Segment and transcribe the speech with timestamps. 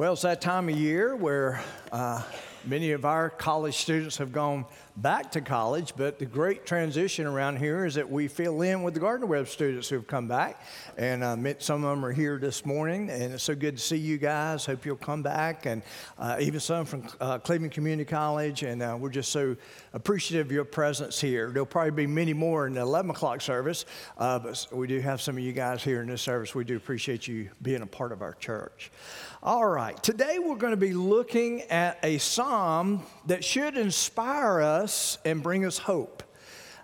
[0.00, 1.62] Well, it's that time of year where
[1.92, 2.22] uh,
[2.64, 4.64] many of our college students have gone
[4.96, 8.94] back to college, but the great transition around here is that we fill in with
[8.94, 10.62] the Gardner Webb students who have come back.
[10.98, 13.96] And uh, some of them are here this morning, and it's so good to see
[13.96, 14.66] you guys.
[14.66, 15.82] Hope you'll come back, and
[16.18, 18.62] uh, even some from uh, Cleveland Community College.
[18.62, 19.56] And uh, we're just so
[19.92, 21.50] appreciative of your presence here.
[21.50, 23.86] There'll probably be many more in the 11 o'clock service,
[24.18, 26.54] uh, but we do have some of you guys here in this service.
[26.54, 28.90] We do appreciate you being a part of our church.
[29.42, 35.16] All right, today we're going to be looking at a psalm that should inspire us
[35.24, 36.22] and bring us hope.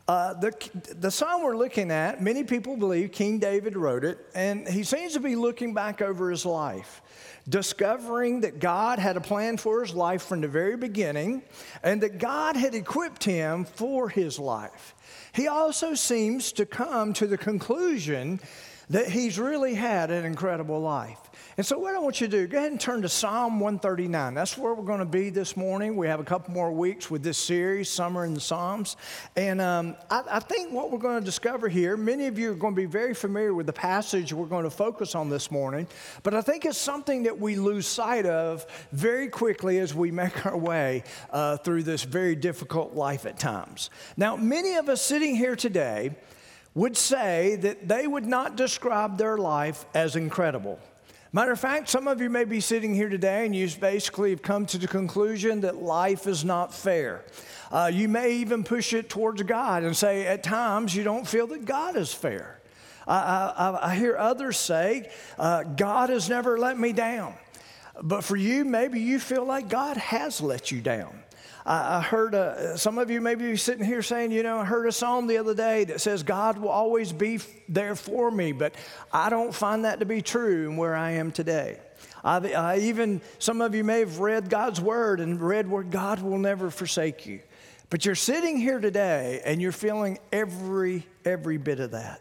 [0.09, 4.67] Uh, the, the psalm we're looking at, many people believe King David wrote it, and
[4.67, 7.03] he seems to be looking back over his life,
[7.47, 11.43] discovering that God had a plan for his life from the very beginning,
[11.83, 14.95] and that God had equipped him for his life.
[15.35, 18.41] He also seems to come to the conclusion
[18.89, 21.19] that he's really had an incredible life.
[21.59, 24.35] And so, what I want you to do, go ahead and turn to Psalm 139.
[24.35, 25.97] That's where we're going to be this morning.
[25.97, 28.99] We have a couple more weeks with this series, Summer in the Psalms.
[29.37, 32.55] And um, I, I, think what we're going to discover here, many of you are
[32.55, 35.87] going to be very familiar with the passage we're going to focus on this morning,
[36.23, 40.45] but I think it's something that we lose sight of very quickly as we make
[40.45, 43.89] our way uh, through this very difficult life at times.
[44.19, 46.17] Now, many of us sitting here today
[46.75, 50.79] would say that they would not describe their life as incredible.
[51.33, 54.43] Matter of fact, some of you may be sitting here today and you basically have
[54.43, 57.25] come to the conclusion that life is not fair.
[57.71, 61.49] Uh, you may even push it towards God and say, at times, you don't feel
[61.49, 62.61] that God is fair.
[63.09, 67.35] I, I, I hear others say, uh, God has never let me down.
[68.03, 71.19] But for you, maybe you feel like God has let you down.
[71.67, 74.87] I, I heard uh, some of you maybe sitting here saying, you know, I heard
[74.87, 78.75] a psalm the other day that says, God will always be there for me, but
[79.13, 81.81] I don't find that to be true in where I am today.
[82.23, 86.23] I, I even, some of you may have read God's word and read where God
[86.23, 87.41] will never forsake you.
[87.91, 92.21] But you're sitting here today and you're feeling every, every bit of that.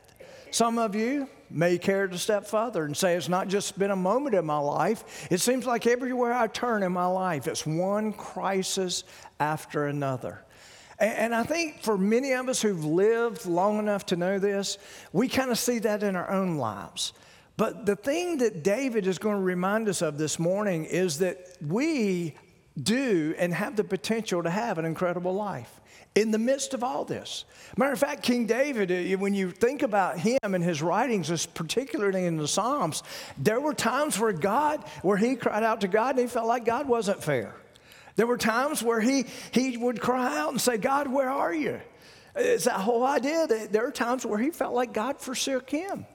[0.52, 3.96] Some of you may care to step further and say it's not just been a
[3.96, 5.28] moment in my life.
[5.32, 9.04] It seems like everywhere I turn in my life, it's one crisis
[9.40, 10.44] after another.
[10.98, 14.78] And I think for many of us who've lived long enough to know this,
[15.12, 17.12] we kind of see that in our own lives.
[17.58, 21.58] But the thing that David is going to remind us of this morning is that
[21.66, 22.36] we
[22.82, 25.82] do and have the potential to have an incredible life
[26.16, 27.44] in the midst of all this.
[27.78, 32.26] Matter of fact, King David, uh, when you think about him and his writings, particularly
[32.26, 33.04] in the Psalms,
[33.38, 36.64] there were times where God, where he cried out to God and he felt like
[36.64, 37.54] God wasn't fair.
[38.16, 41.82] There were times where he, he would cry out and say, God, where are you?
[42.34, 46.06] It's that whole idea that there are times where he felt like God forsook him.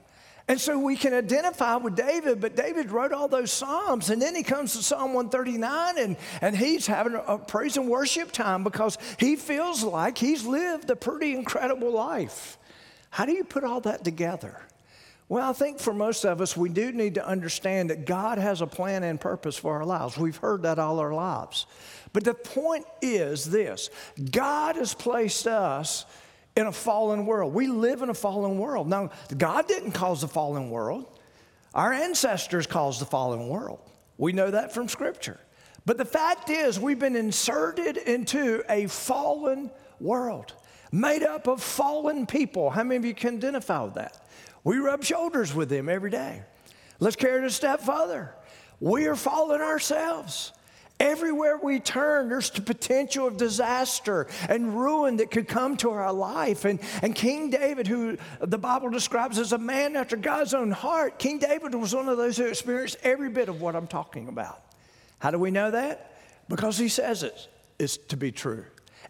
[0.51, 4.09] And so we can identify with David, but David wrote all those Psalms.
[4.09, 8.33] And then he comes to Psalm 139 and, and he's having a praise and worship
[8.33, 12.57] time because he feels like he's lived a pretty incredible life.
[13.11, 14.61] How do you put all that together?
[15.29, 18.59] Well, I think for most of us, we do need to understand that God has
[18.59, 20.17] a plan and purpose for our lives.
[20.17, 21.65] We've heard that all our lives.
[22.11, 23.89] But the point is this
[24.31, 26.05] God has placed us
[26.55, 27.53] in a fallen world.
[27.53, 28.87] We live in a fallen world.
[28.87, 31.05] Now, God didn't cause the fallen world,
[31.73, 33.79] our ancestors caused the fallen world.
[34.17, 35.39] We know that from Scripture.
[35.85, 40.53] But the fact is, we've been inserted into a fallen world
[40.91, 42.69] made up of fallen people.
[42.69, 44.27] How many of you can identify with that?
[44.63, 46.43] We rub shoulders with them every day.
[46.99, 48.35] Let's carry it a step further.
[48.79, 50.51] We are fallen ourselves.
[51.01, 56.13] Everywhere we turn, there's the potential of disaster and ruin that could come to our
[56.13, 56.63] life.
[56.63, 61.17] And, and King David, who the Bible describes as a man after God's own heart,
[61.17, 64.61] King David was one of those who experienced every bit of what I'm talking about.
[65.17, 66.19] How do we know that?
[66.47, 67.47] Because he says it
[67.79, 68.65] is to be true.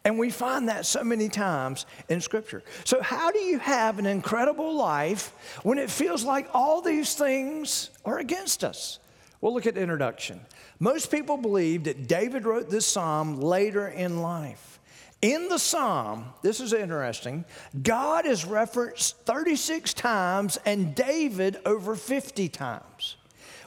[0.05, 2.63] And we find that so many times in Scripture.
[2.85, 7.89] So, how do you have an incredible life when it feels like all these things
[8.05, 8.99] are against us?
[9.41, 10.39] Well, look at the introduction.
[10.81, 14.79] Most people believe that David wrote this psalm later in life.
[15.21, 17.45] In the psalm, this is interesting,
[17.83, 23.17] God is referenced 36 times and David over 50 times,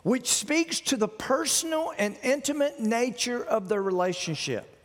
[0.02, 4.76] which speaks to the personal and intimate nature of their relationship.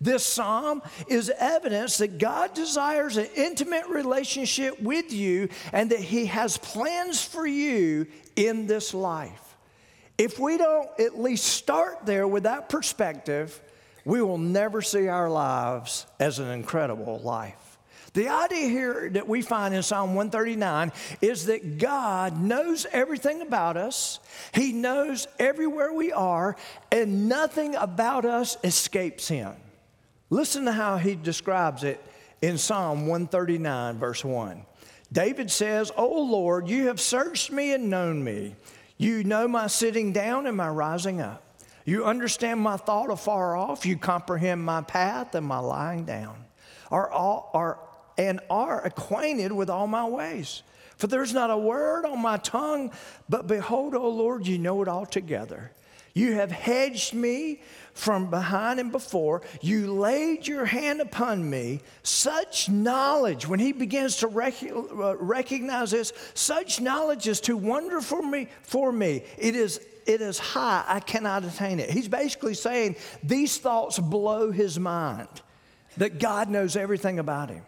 [0.00, 6.26] This psalm is evidence that God desires an intimate relationship with you and that He
[6.26, 8.06] has plans for you
[8.36, 9.43] in this life.
[10.16, 13.60] If we don't at least start there with that perspective,
[14.04, 17.78] we will never see our lives as an incredible life.
[18.12, 23.76] The idea here that we find in Psalm 139 is that God knows everything about
[23.76, 24.20] us,
[24.52, 26.54] He knows everywhere we are,
[26.92, 29.52] and nothing about us escapes Him.
[30.30, 32.00] Listen to how He describes it
[32.40, 34.64] in Psalm 139, verse 1.
[35.10, 38.54] David says, O Lord, you have searched me and known me.
[38.96, 41.42] You know my sitting down and my rising up.
[41.84, 43.84] You understand my thought afar off.
[43.84, 46.44] You comprehend my path and my lying down.
[46.90, 47.78] Are all, are
[48.16, 50.62] and are acquainted with all my ways.
[50.96, 52.92] For there's not a word on my tongue,
[53.28, 55.72] but behold, O Lord, you know it altogether.
[56.14, 57.60] You have hedged me
[57.94, 59.42] from behind and before.
[59.60, 61.80] You laid your hand upon me.
[62.02, 68.04] Such knowledge, when he begins to rec- uh, recognize this, such knowledge is too wonderful
[68.04, 68.48] for me.
[68.62, 70.84] For me, it is it is high.
[70.86, 71.90] I cannot attain it.
[71.90, 75.28] He's basically saying these thoughts blow his mind.
[75.96, 77.62] That God knows everything about him.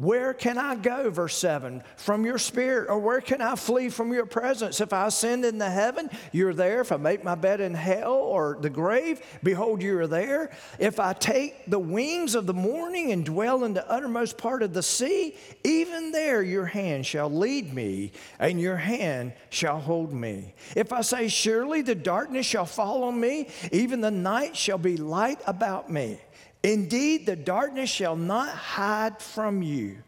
[0.00, 2.88] Where can I go, verse 7, from your spirit?
[2.88, 4.80] Or where can I flee from your presence?
[4.80, 6.80] If I ascend into heaven, you're there.
[6.80, 10.52] If I make my bed in hell or the grave, behold, you are there.
[10.78, 14.72] If I take the wings of the morning and dwell in the uttermost part of
[14.72, 20.54] the sea, even there your hand shall lead me, and your hand shall hold me.
[20.74, 24.96] If I say, Surely the darkness shall fall on me, even the night shall be
[24.96, 26.20] light about me.
[26.62, 29.98] Indeed, the darkness shall not hide from you,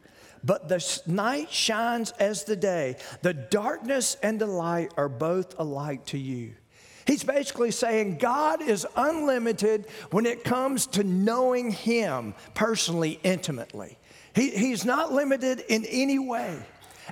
[0.45, 2.97] but the night shines as the day.
[3.23, 6.55] The darkness and the light are both alike to you.
[7.07, 13.99] He's basically saying God is unlimited when it comes to knowing Him personally, intimately.
[14.35, 16.59] He, he's not limited in any way.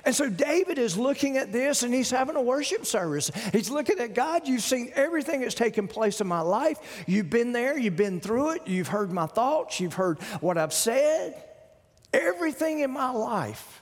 [0.05, 3.31] And so David is looking at this and he's having a worship service.
[3.51, 4.47] He's looking at God.
[4.47, 7.03] You've seen everything that's taken place in my life.
[7.07, 10.73] You've been there, you've been through it, you've heard my thoughts, you've heard what I've
[10.73, 11.43] said.
[12.13, 13.81] Everything in my life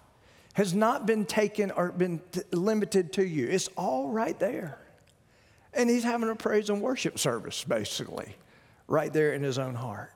[0.53, 3.47] has not been taken or been t- limited to you.
[3.47, 4.77] It's all right there.
[5.73, 8.35] And he's having a praise and worship service, basically,
[8.87, 10.11] right there in his own heart.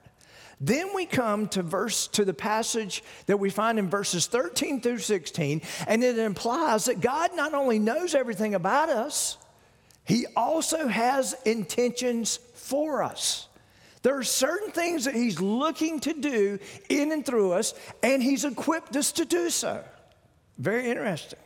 [0.66, 5.00] Then we come to verse to the passage that we find in verses 13 through
[5.00, 9.38] 16, and it implies that God not only knows everything about us,
[10.06, 13.50] he also has intentions for us.
[14.04, 18.46] There are certain things that he's looking to do in and through us, and he's
[18.46, 19.84] equipped us to do so.
[20.58, 21.40] Very interesting.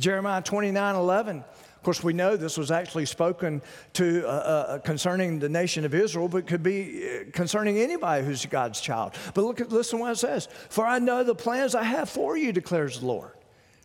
[0.00, 1.44] Jeremiah 29 11
[1.84, 3.60] of course, we know this was actually spoken
[3.92, 8.46] to uh, uh, concerning the nation of Israel, but could be uh, concerning anybody who's
[8.46, 9.12] God's child.
[9.34, 10.48] But look at listen what it says.
[10.70, 13.32] For I know the plans I have for you, declares the Lord.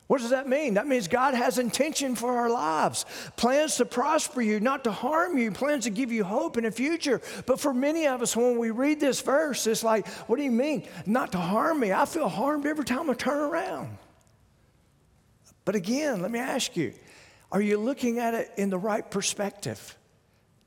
[0.08, 0.76] What does that mean?
[0.76, 3.06] That means God has intention for our lives,
[3.36, 6.72] plans to prosper you, not to harm you, plans to give you hope in the
[6.72, 7.20] future.
[7.46, 10.52] But for many of us, when we read this verse, it's like, what do you
[10.52, 10.88] mean?
[11.06, 11.92] Not to harm me.
[11.92, 13.98] I feel harmed every time I turn around.
[15.66, 16.94] But again, let me ask you
[17.52, 19.98] are you looking at it in the right perspective?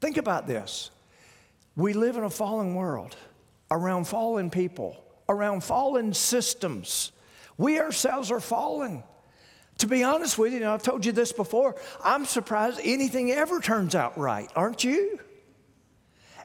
[0.00, 0.90] Think about this.
[1.76, 3.16] We live in a fallen world,
[3.70, 7.12] around fallen people, around fallen systems.
[7.56, 9.04] We ourselves are fallen.
[9.78, 13.60] To be honest with you, and I've told you this before, I'm surprised anything ever
[13.60, 15.18] turns out right, aren't you?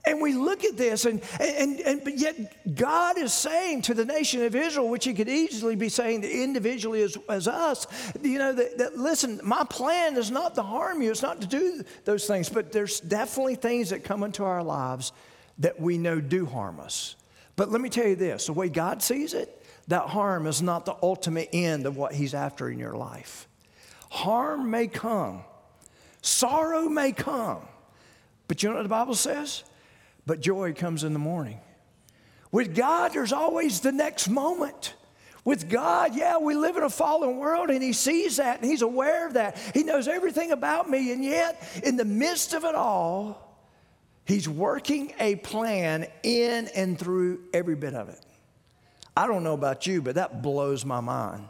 [0.07, 4.06] And we look at this, and, and, and but yet God is saying to the
[4.06, 7.86] nation of Israel, which He could easily be saying to individually as, as us,
[8.21, 11.48] you know, that, that listen, my plan is not to harm you, it's not to
[11.48, 15.11] do those things, but there's definitely things that come into our lives
[15.57, 17.18] that we know do harm us.
[17.57, 20.85] But let me tell you this the way God sees it, that harm is not
[20.85, 23.45] the ultimate end of what He's after in your life.
[24.09, 25.42] Harm may come,
[26.21, 27.59] sorrow may come,
[28.47, 29.66] but you know what the Bible says?
[30.27, 31.59] But joy comes in the morning.
[32.51, 34.93] With God, there's always the next moment.
[35.45, 38.81] With God, yeah, we live in a fallen world and He sees that and He's
[38.81, 39.57] aware of that.
[39.73, 43.57] He knows everything about me, and yet, in the midst of it all,
[44.25, 48.19] He's working a plan in and through every bit of it.
[49.15, 51.47] I don't know about you, but that blows my mind.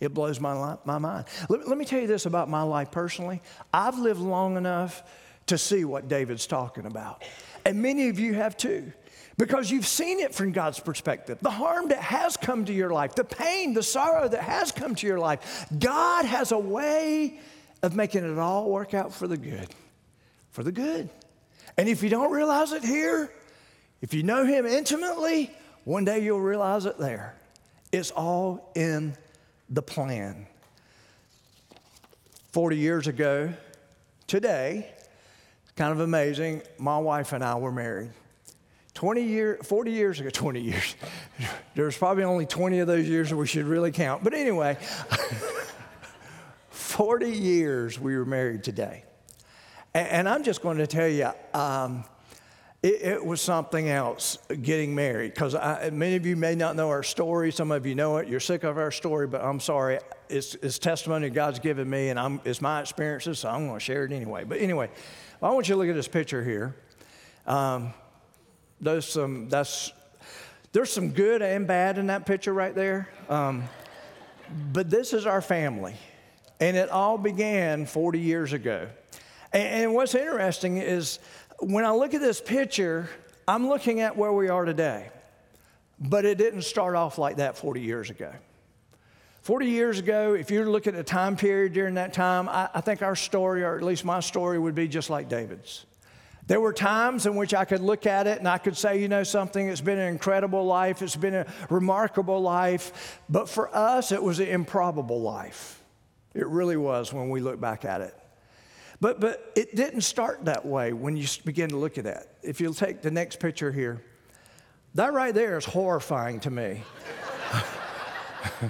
[0.00, 1.24] It blows my, my mind.
[1.48, 3.42] Let, let me tell you this about my life personally.
[3.74, 5.02] I've lived long enough
[5.46, 7.24] to see what David's talking about.
[7.64, 8.92] And many of you have too
[9.38, 11.38] because you've seen it from God's perspective.
[11.40, 14.94] The harm that has come to your life, the pain, the sorrow that has come
[14.96, 15.66] to your life.
[15.78, 17.40] God has a way
[17.82, 19.68] of making it all work out for the good.
[20.50, 21.08] For the good.
[21.76, 23.32] And if you don't realize it here,
[24.00, 25.50] if you know Him intimately,
[25.84, 27.34] one day you'll realize it there.
[27.90, 29.14] It's all in
[29.70, 30.46] the plan.
[32.52, 33.52] 40 years ago,
[34.26, 34.90] today,
[35.76, 36.62] Kind of amazing.
[36.78, 38.10] My wife and I were married.
[38.94, 40.96] 20 years, 40 years ago, 20 years.
[41.74, 44.22] There's probably only 20 of those years that we should really count.
[44.22, 44.76] But anyway,
[46.70, 49.04] 40 years we were married today.
[49.94, 52.04] And, and I'm just going to tell you, um,
[52.82, 55.54] it, it, was something else getting married because
[55.92, 57.52] many of you may not know our story.
[57.52, 58.26] Some of you know it.
[58.26, 60.00] You're sick of our story, but I'm sorry.
[60.28, 63.84] It's, it's testimony God's given me, and I'm, it's my experiences, so I'm going to
[63.84, 64.42] share it anyway.
[64.42, 64.90] But anyway,
[65.42, 66.76] I want you to look at this picture here.
[67.48, 67.92] Um,
[68.80, 69.92] there's some, that's,
[70.72, 73.08] there's some good and bad in that picture right there.
[73.28, 73.64] Um,
[74.72, 75.96] but this is our family,
[76.60, 78.86] and it all began 40 years ago.
[79.52, 81.18] and, and what's interesting is,
[81.58, 83.10] when I look at this picture,
[83.48, 85.10] I'm looking at where we are today.
[85.98, 88.32] But it didn't start off like that 40 years ago.
[89.42, 92.80] 40 years ago, if you look at the time period during that time, I, I,
[92.80, 95.84] think our story, or at least my story, would be just like David's.
[96.46, 99.08] There were times in which I could look at it and I could say, you
[99.08, 104.12] know, something, it's been an incredible life, it's been a remarkable life, but for us,
[104.12, 105.82] it was an improbable life.
[106.34, 108.16] It really was when we look back at it.
[109.00, 112.36] But, but it didn't start that way when you begin to look at that.
[112.44, 114.00] If you'll take the next picture here,
[114.94, 116.84] that right there is horrifying to me.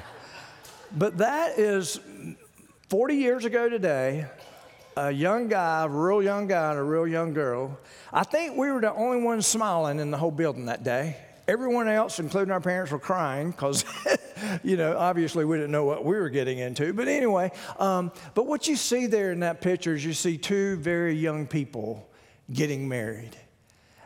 [0.96, 2.00] but that is
[2.88, 4.26] 40 years ago today,
[4.96, 7.78] a young guy, a real young guy, and a real young girl.
[8.12, 11.16] I think we were the only ones smiling in the whole building that day.
[11.48, 13.84] Everyone else, including our parents, were crying because,
[14.62, 16.92] you know, obviously we didn't know what we were getting into.
[16.92, 20.76] But anyway, um, but what you see there in that picture is you see two
[20.76, 22.08] very young people
[22.52, 23.36] getting married.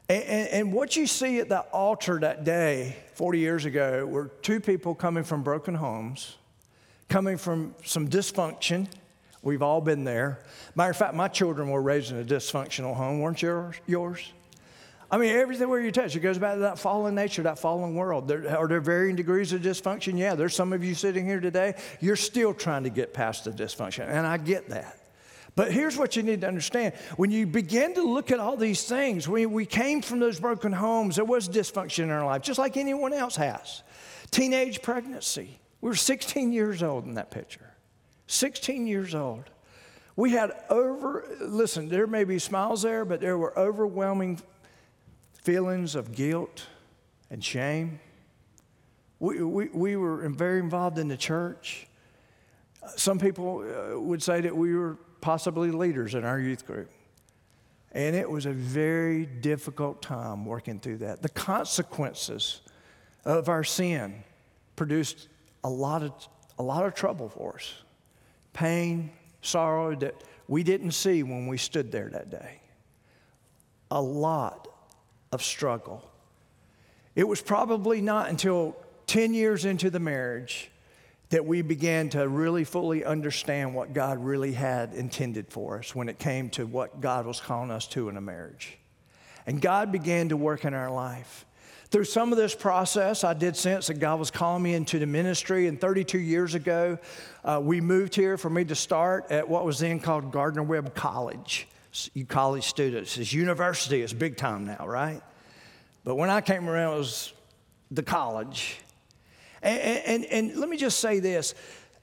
[0.09, 4.29] And, and, and, what you see at the altar that day, 40 years ago, were
[4.41, 6.37] two people coming from broken homes,
[7.09, 8.89] coming from some dysfunction.
[9.43, 10.41] We've all been there.
[10.75, 13.77] Matter of fact, my children were raised in a dysfunctional home, weren't yours?
[13.87, 14.33] yours?
[15.09, 18.27] I mean, everywhere you touch, it goes back to that fallen nature, that fallen world.
[18.27, 20.19] There, are there varying degrees of dysfunction?
[20.19, 23.53] Yeah, there's some of you sitting here today, you're still trying to get past the
[23.53, 24.99] dysfunction, and I get that.
[25.55, 26.95] But here's what you need to understand.
[27.17, 30.73] When you begin to look at all these things, we, we came from those broken
[30.73, 33.83] homes, there was dysfunction in our life, just like anyone else has.
[34.33, 35.59] Teenage pregnancy.
[35.81, 37.75] We were 16 years old in that picture.
[38.27, 39.45] 16 years old.
[40.17, 44.41] We had over, listen, there may be smiles there, but there were overwhelming
[45.43, 46.67] feelings of guilt
[47.31, 48.01] and shame.
[49.19, 51.87] We, we, we were very involved in the church.
[52.97, 56.91] Some people uh, would say that we were possibly leaders in our youth group.
[57.93, 61.23] And it was a very difficult time working through that.
[61.23, 62.61] The consequences
[63.25, 64.23] of our sin
[64.77, 65.29] produced
[65.67, 66.13] a lot of,
[66.61, 67.75] a lot of trouble for us
[68.53, 69.11] pain,
[69.43, 70.15] sorrow that
[70.49, 72.61] we didn't see when we stood there that day.
[73.91, 74.69] A lot
[75.33, 76.09] of struggle.
[77.17, 78.77] It was probably not until
[79.09, 80.71] 10 years into the marriage
[81.31, 86.09] that we began to really fully understand what God really had intended for us when
[86.09, 88.79] it came to what God was calling us to in a marriage.
[89.47, 91.45] And God began to work in our life.
[91.91, 95.07] Through some of this process, I did sense that God was calling me into the
[95.07, 95.67] ministry.
[95.69, 96.99] And 32 years ago,
[97.45, 100.95] uh, we moved here for me to start at what was then called Gardner Webb
[100.95, 101.69] College
[102.15, 103.17] you college students.
[103.17, 105.23] It's university, it's big time now, right?
[106.05, 107.33] But when I came around, it was
[107.91, 108.79] the college.
[109.63, 111.55] And, and, and let me just say this.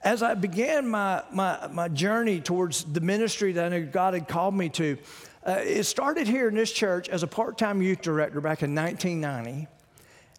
[0.02, 4.28] As I began my, my, my journey towards the ministry that I knew God had
[4.28, 4.98] called me to,
[5.46, 8.74] uh, it started here in this church as a part time youth director back in
[8.74, 9.68] 1990.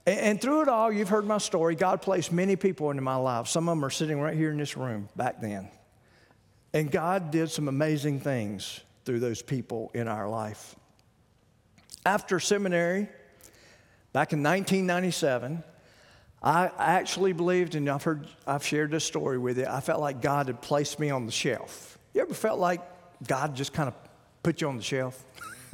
[0.07, 1.75] And, and through it all, you've heard my story.
[1.75, 3.47] God placed many people into my life.
[3.47, 5.69] Some of them are sitting right here in this room back then.
[6.73, 10.75] And God did some amazing things through those people in our life.
[12.05, 13.07] After seminary,
[14.11, 15.63] back in 1997,
[16.41, 19.65] I actually believed, and I've heard, I've shared this story with you.
[19.67, 21.97] I felt like God had placed me on the shelf.
[22.13, 22.81] You ever felt like
[23.27, 23.95] God just kind of
[24.45, 25.25] put you on the shelf?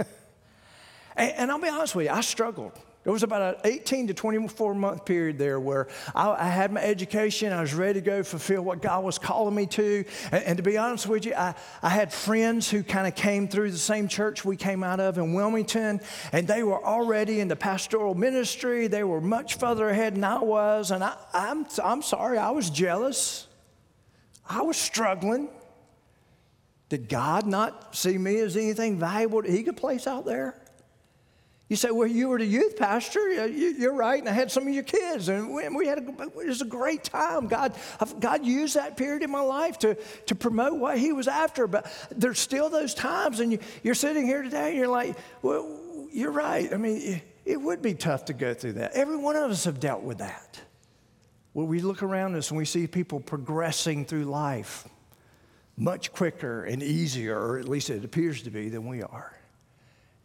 [1.18, 2.72] and, and I'll be honest with you, I struggled.
[3.04, 6.82] There was about an 18 to 24 month period there where I, I, had my
[6.82, 7.52] education.
[7.52, 10.06] I was ready to go fulfill what God was calling me to.
[10.32, 13.50] And, and to be honest with you, I, I had friends who kind of came
[13.50, 16.00] through the same church we came out of in Wilmington,
[16.32, 18.88] and they were already in the pastoral ministry.
[18.88, 20.92] They were much further ahead than I was.
[20.92, 23.48] And I, I'm, I'm sorry, I was jealous.
[24.48, 25.50] I was struggling.
[26.92, 30.62] Did God not see me as anything valuable that He could place out there?
[31.70, 33.48] You say, well, you were the youth pastor.
[33.48, 34.20] You're right.
[34.20, 35.30] And I had some of your kids.
[35.30, 37.48] And we had a, it was a great time.
[37.48, 37.76] God,
[38.20, 39.96] God used that period in my life to,
[40.26, 41.66] to promote what he was after.
[41.66, 43.40] But there's still those times.
[43.40, 45.80] And you, are sitting here today and you're like, well,
[46.12, 46.74] you're right.
[46.74, 48.92] I mean, it, would be tough to go through that.
[48.92, 50.60] Every one of us have dealt with that.
[51.54, 54.90] When we look around us and we see people progressing through life
[55.78, 59.36] much quicker and easier, or at least it appears to be, than we are.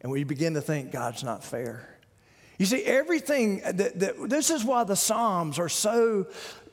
[0.00, 1.98] And we begin to think God's not fair.
[2.58, 6.26] You see, everything that, that this is why the Psalms are so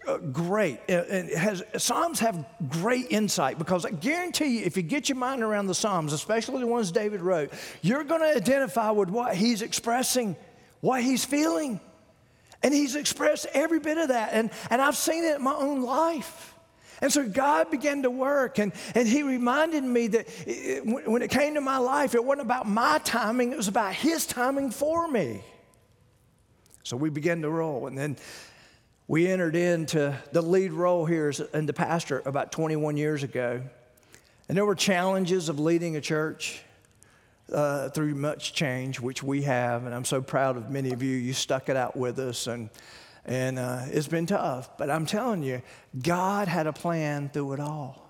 [0.07, 0.79] uh, great.
[0.87, 5.43] And has, Psalms have great insight because I guarantee you, if you get your mind
[5.43, 7.51] around the Psalms, especially the ones David wrote,
[7.81, 10.35] you're going to identify with what he's expressing,
[10.81, 11.79] what he's feeling.
[12.61, 14.29] And he's expressed every bit of that.
[14.31, 16.52] And, and I've seen it in my own life.
[17.03, 21.29] And so God began to work, and, and He reminded me that it, when it
[21.29, 25.09] came to my life, it wasn't about my timing, it was about His timing for
[25.09, 25.43] me.
[26.83, 27.87] So we began to roll.
[27.87, 28.15] And then
[29.09, 33.61] we entered into the lead role here in the pastor about 21 years ago.
[34.47, 36.61] And there were challenges of leading a church
[37.51, 39.85] uh, through much change, which we have.
[39.85, 41.17] And I'm so proud of many of you.
[41.17, 42.47] You stuck it out with us.
[42.47, 42.69] And,
[43.25, 44.77] and uh, it's been tough.
[44.77, 45.61] But I'm telling you,
[46.01, 48.03] God had a plan through it all.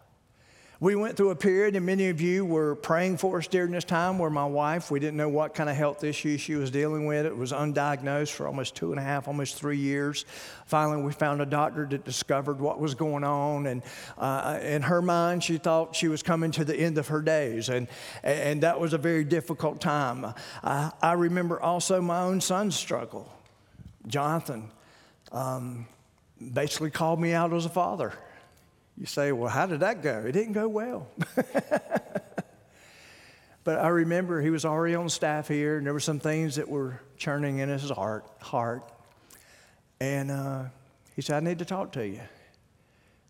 [0.83, 3.85] We went through a period, and many of you were praying for us during this
[3.85, 7.05] time, where my wife, we didn't know what kind of health issues she was dealing
[7.05, 7.25] with.
[7.25, 10.25] It was undiagnosed for almost two and a half, almost three years.
[10.65, 13.81] Finally, we found a doctor that discovered what was going on, and
[14.17, 17.69] uh, in her mind, she thought she was coming to the end of her days,
[17.69, 17.87] and,
[18.21, 20.33] and that was a very difficult time.
[20.65, 23.31] I, I remember also my own son's struggle.
[24.05, 24.69] Jonathan
[25.33, 25.87] um,
[26.53, 28.13] basically called me out as a father.
[28.97, 30.23] You say, well, how did that go?
[30.25, 31.07] It didn't go well.
[33.63, 36.69] but I remember he was already on staff here, and there were some things that
[36.69, 38.25] were churning in his heart.
[38.39, 38.83] heart.
[39.99, 40.65] And uh,
[41.15, 42.21] he said, I need to talk to you.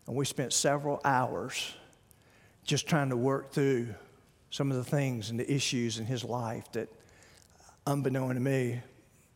[0.06, 1.74] And we spent several hours
[2.64, 3.94] just trying to work through
[4.50, 6.88] some of the things and the issues in his life that,
[7.86, 8.80] unbeknown to me,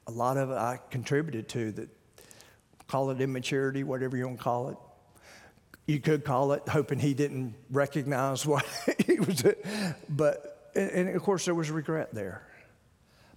[0.06, 1.88] a lot of it I contributed to that,
[2.88, 4.76] call it immaturity, whatever you want to call it
[5.88, 8.64] you could call it, hoping he didn't recognize what
[9.06, 9.42] he was.
[10.08, 12.46] But, and of course, there was regret there.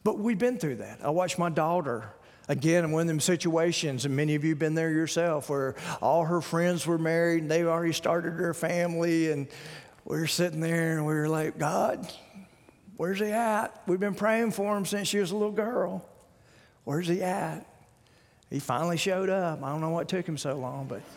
[0.04, 1.00] But we've been through that.
[1.02, 2.14] I watched my daughter
[2.50, 5.76] again in one of them situations, and many of you have been there yourself, where
[6.02, 9.48] all her friends were married and they already started their family, and
[10.04, 12.12] we were sitting there and we were like, God,
[12.98, 13.82] where's he at?
[13.88, 16.06] We've been praying for him since she was a little girl.
[16.84, 17.66] Where's he at?
[18.52, 19.64] He finally showed up.
[19.64, 21.02] I don't know what took him so long, but.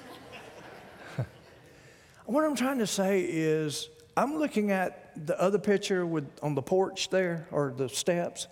[2.26, 6.62] What I'm trying to say is, I'm looking at the other picture with, on the
[6.62, 8.46] porch there, or the steps,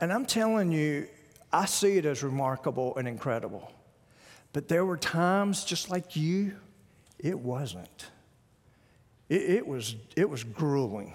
[0.00, 1.08] and I'm telling you,
[1.52, 3.72] I see it as remarkable and incredible.
[4.52, 6.54] But there were times, just like you,
[7.18, 8.06] it wasn't.
[9.28, 11.14] It, it, was, it was grueling.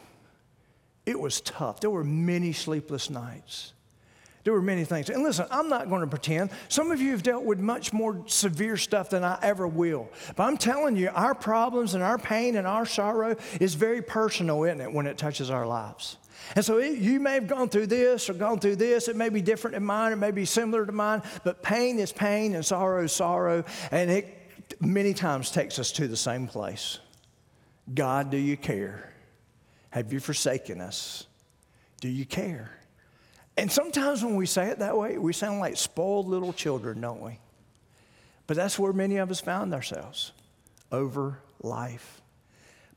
[1.06, 1.80] It was tough.
[1.80, 3.73] There were many sleepless nights.
[4.44, 5.10] There were many things.
[5.10, 6.50] And listen, I'm not going to pretend.
[6.68, 10.10] Some of you have dealt with much more severe stuff than I ever will.
[10.36, 14.64] But I'm telling you, our problems and our pain and our sorrow is very personal,
[14.64, 16.18] isn't it, when it touches our lives?
[16.56, 19.08] And so it, you may have gone through this or gone through this.
[19.08, 22.12] It may be different than mine, it may be similar to mine, but pain is
[22.12, 23.64] pain and sorrow is sorrow.
[23.92, 24.38] And it
[24.82, 27.00] many times takes us to the same place.
[27.94, 29.14] God, do you care?
[29.92, 31.28] Have you forsaken us?
[32.02, 32.72] Do you care?
[33.58, 37.22] And sometimes when we say it that way, we sound like spoiled little children, don't
[37.22, 37.39] we?
[38.48, 40.32] But that's where many of us found ourselves
[40.92, 42.22] over life.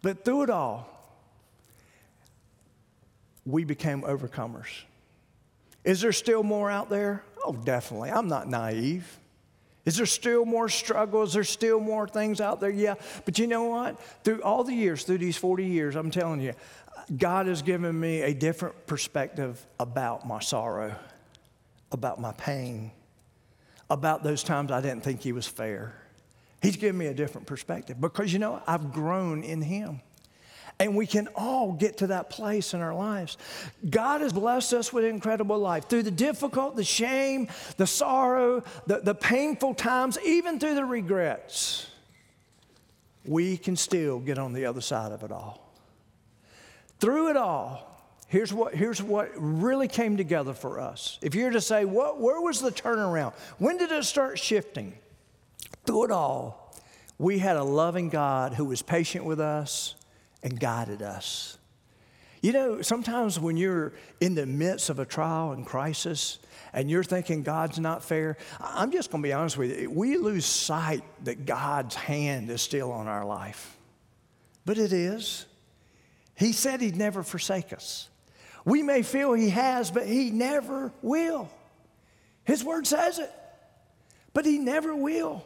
[0.03, 0.89] But through it all,
[3.45, 4.83] we became overcomers.
[5.85, 7.23] Is there still more out there?
[7.45, 8.11] Oh, definitely.
[8.11, 9.19] I'm not naive.
[9.85, 11.29] Is there still more struggles?
[11.31, 12.71] Is there still more things out there?
[12.71, 12.95] Yeah.
[13.25, 14.01] But you know what?
[14.25, 16.55] Through all the years, through these 40 years, I'm telling you,
[17.15, 20.95] God has given me a different perspective about my sorrow,
[21.93, 22.91] about my pain,
[23.89, 25.95] about those times I didn't think He was fair.
[26.63, 30.01] He's given me a different perspective because, you know, I've grown in Him.
[30.79, 33.39] And we can all get to that place in our lives.
[33.89, 35.89] God has blessed us with incredible life.
[35.89, 41.87] Through the difficult, the shame, the sorrow, the, the painful times, even through the regrets,
[43.25, 45.66] we can still get on the other side of it all.
[47.07, 51.21] Through it all, here's what, here's what really came together for us.
[51.23, 53.33] If you were to say, what, where was the turnaround?
[53.59, 54.93] When did it start shifting?
[55.85, 56.75] Through it all,
[57.17, 59.95] we had a loving God who was patient with us
[60.43, 61.59] and guided us.
[62.43, 66.41] You know, sometimes when you're in the midst of a trial and crisis
[66.73, 69.89] and you're thinking God's not fair, I'm just going to be honest with you.
[69.89, 73.77] We lose sight that God's hand is still on our life.
[74.65, 75.47] But it is.
[76.37, 78.09] He said He'd never forsake us.
[78.65, 81.51] We may feel He has, but He never will.
[82.45, 83.33] His word says it,
[84.33, 85.45] but He never will.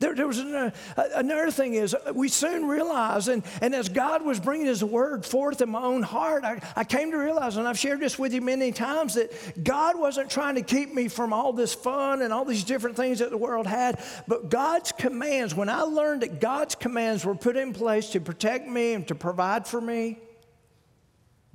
[0.00, 3.88] There, there was another, uh, another, thing is uh, we soon realized, and, and as
[3.88, 7.56] God was bringing His word forth in my own heart, I, I came to realize,
[7.56, 11.08] and I've shared this with you many times, that God wasn't trying to keep me
[11.08, 14.92] from all this fun and all these different things that the world had, but God's
[14.92, 19.08] commands, when I learned that God's commands were put in place to protect me and
[19.08, 20.18] to provide for me,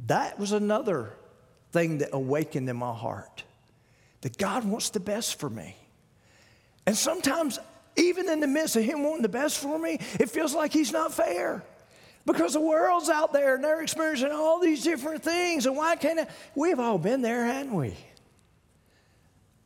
[0.07, 1.13] that was another
[1.71, 3.43] thing that awakened in my heart
[4.21, 5.75] that God wants the best for me.
[6.85, 7.59] And sometimes
[7.95, 10.91] even in the midst of Him wanting the best for me, it feels like He's
[10.91, 11.63] not fair.
[12.25, 15.65] Because the world's out there and they're experiencing all these different things.
[15.65, 16.27] And why can't I?
[16.55, 17.95] We've all been there, haven't we?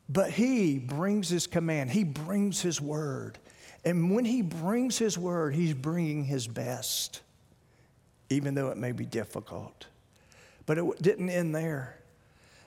[0.08, 3.38] But He brings His command, He brings His word.
[3.84, 7.20] And when He brings His word, He's bringing His best,
[8.28, 9.86] even though it may be difficult.
[10.66, 11.96] But it didn't end there.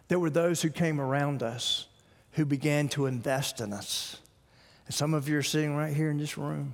[0.08, 1.88] There were those who came around us
[2.32, 4.21] who began to invest in us.
[4.92, 6.74] And some of you are sitting right here in this room.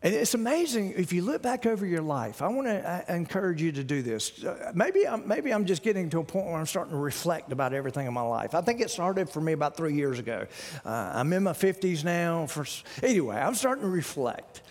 [0.00, 2.40] And it's amazing if you look back over your life.
[2.40, 4.44] I want to encourage you to do this.
[4.44, 7.50] Uh, maybe I'm, maybe I'm just getting to a point where I'm starting to reflect
[7.50, 8.54] about everything in my life.
[8.54, 10.46] I think it started for me about three years ago.
[10.84, 12.46] Uh, I'm in my 50s now.
[12.46, 12.64] For,
[13.02, 14.62] anyway, I'm starting to reflect.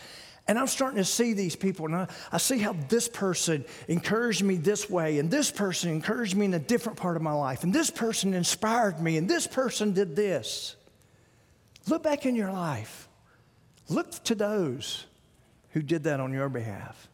[0.47, 4.43] And I'm starting to see these people, and I, I, see how this person encouraged
[4.43, 7.65] me this way, and this person encouraged me in a different part of my life,
[7.65, 10.77] and this person inspired me, and this person did this.
[11.87, 13.07] Look back in your life.
[13.89, 15.05] Look to those
[15.71, 17.09] who did that on your behalf.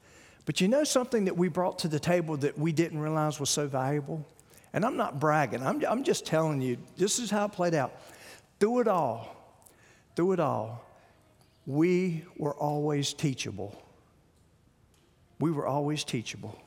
[0.46, 3.50] But you know something that we brought to the table that we didn't realize was
[3.50, 4.26] so valuable?
[4.74, 7.94] And I'm not bragging, I'm, I'm just telling you, this is how it played out.
[8.60, 9.36] Through it all,
[10.16, 10.86] through it all,
[11.66, 13.82] we were always teachable.
[15.40, 16.58] We were always teachable.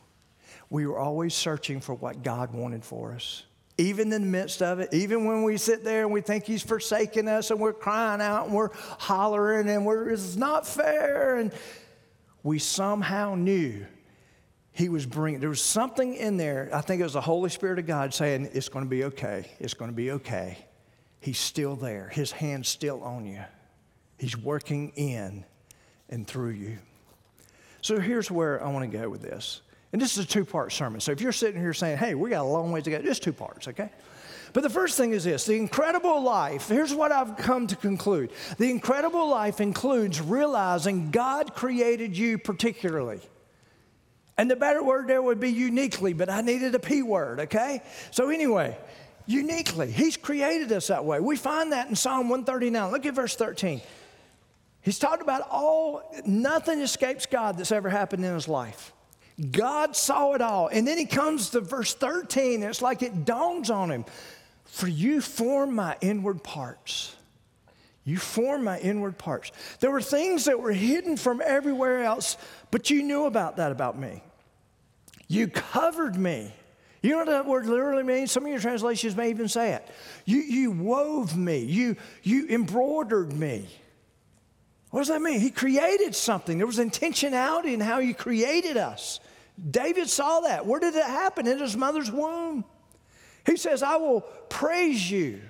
[0.69, 3.45] We were always searching for what God wanted for us
[3.77, 6.63] even in the midst of it, even when we sit there and we think he's
[6.63, 11.37] forsaken us and we're crying out and we're hollering and we're, it's not fair.
[11.37, 11.53] And
[12.43, 13.85] we somehow knew
[14.71, 16.71] he was bringing, there was something in there.
[16.73, 19.51] I think it was the Holy Spirit of God saying, it's going to be okay.
[19.59, 20.59] It's going to be okay.
[21.21, 22.11] He's still there.
[22.11, 23.43] His hand's still on you.
[24.19, 25.45] He's working in
[26.09, 26.79] and through you.
[27.81, 29.63] So here's where I want to go with this.
[29.95, 30.99] And this is a two part sermon.
[30.99, 33.23] So if you're sitting here saying, hey, we got a long ways to go, just
[33.23, 33.91] two parts, okay?
[34.53, 38.33] But the first thing is this the incredible life, here's what I've come to conclude.
[38.59, 43.21] The incredible life includes realizing God created you particularly.
[44.37, 47.81] And the better word there would be uniquely, but I needed a P word, okay?
[48.11, 48.77] So, anyway,
[49.27, 51.21] uniquely, He's created us that way.
[51.21, 52.91] We find that in Psalm 139.
[52.91, 53.81] Look at verse 13.
[54.83, 58.91] He's talked about all, nothing escapes God that's ever happened in His life.
[59.51, 60.69] God saw it all.
[60.69, 64.05] And then he comes to verse 13, and it's like it dawns on him
[64.65, 67.15] For you form my inward parts.
[68.05, 69.51] You form my inward parts.
[69.81, 72.37] There were things that were hidden from everywhere else,
[72.71, 74.23] but you knew about that about me.
[75.27, 76.53] You covered me.
[77.01, 78.31] You know what that word literally means?
[78.31, 79.89] Some of your translations may even say it.
[80.27, 83.69] You, you wove me, you, you embroidered me.
[84.91, 85.41] What does that mean?
[85.41, 86.57] He created something.
[86.57, 89.19] There was intentionality in how he created us.
[89.71, 90.67] David saw that.
[90.67, 91.47] Where did it happen?
[91.47, 92.65] In his mother's womb.
[93.47, 95.41] He says, I will praise you.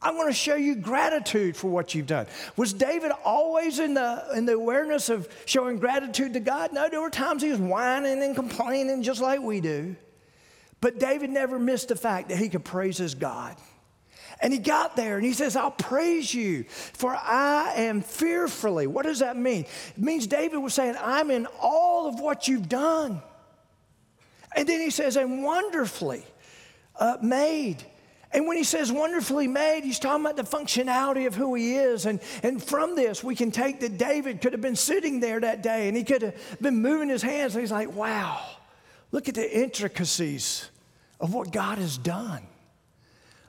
[0.00, 2.26] I want to show you gratitude for what you've done.
[2.56, 6.72] Was David always in the, in the awareness of showing gratitude to God?
[6.72, 9.96] No, there were times he was whining and complaining just like we do.
[10.80, 13.56] But David never missed the fact that he could praise his God.
[14.40, 18.86] And he got there and he says, I'll praise you, for I am fearfully.
[18.86, 19.66] What does that mean?
[19.96, 23.20] It means David was saying, I'm in all of what you've done.
[24.54, 26.24] And then he says, and wonderfully
[26.98, 27.84] uh, made.
[28.32, 32.06] And when he says wonderfully made, he's talking about the functionality of who he is.
[32.06, 35.62] And, and from this, we can take that David could have been sitting there that
[35.62, 37.54] day and he could have been moving his hands.
[37.54, 38.44] And he's like, wow,
[39.12, 40.68] look at the intricacies
[41.20, 42.47] of what God has done.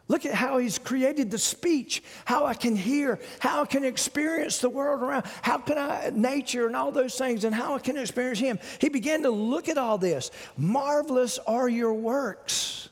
[0.10, 4.58] Look at how he's created the speech, how I can hear, how I can experience
[4.58, 7.96] the world around, how can I, nature and all those things, and how I can
[7.96, 8.60] experience him.
[8.82, 10.32] He began to look at all this.
[10.58, 12.90] Marvelous are your works.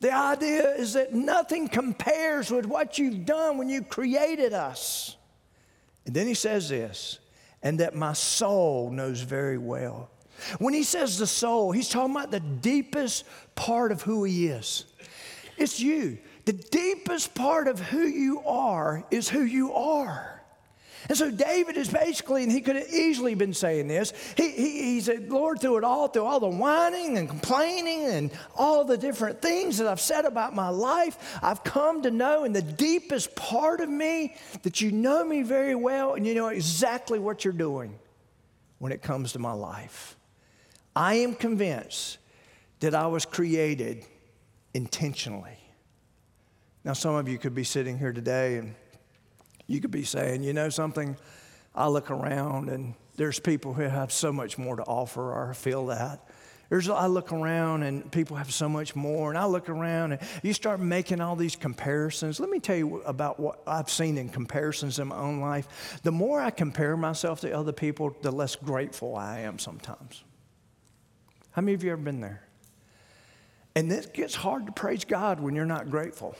[0.00, 5.14] The idea is that nothing compares with what you've done when you created us.
[6.06, 7.18] And then he says this,
[7.62, 10.08] and that my soul knows very well.
[10.58, 14.86] When he says the soul, he's talking about the deepest part of who he is.
[15.58, 16.18] It's you.
[16.46, 20.36] The deepest part of who you are is who you are.
[21.08, 24.82] And so David is basically, and he could have easily been saying this, he, he,
[24.82, 28.98] he, said, Lord, through it all, through all the whining and complaining and all the
[28.98, 33.36] different things that I've said about my life, I've come to know in the deepest
[33.36, 37.52] part of me that you know me very well and you know exactly what you're
[37.52, 37.96] doing
[38.78, 40.16] when it comes to my life.
[40.94, 42.18] I am convinced
[42.80, 44.04] that I was created
[44.74, 45.55] intentionally.
[46.86, 48.72] Now, some of you could be sitting here today and
[49.66, 51.16] you could be saying, you know something,
[51.74, 55.52] I look around and there's people who have so much more to offer, or I
[55.52, 56.20] feel that.
[56.68, 60.22] There's, I look around and people have so much more, and I look around and
[60.44, 62.38] you start making all these comparisons.
[62.38, 65.98] Let me tell you about what I've seen in comparisons in my own life.
[66.04, 70.22] The more I compare myself to other people, the less grateful I am sometimes.
[71.50, 72.44] How many of you ever been there?
[73.74, 76.36] And it gets hard to praise God when you're not grateful.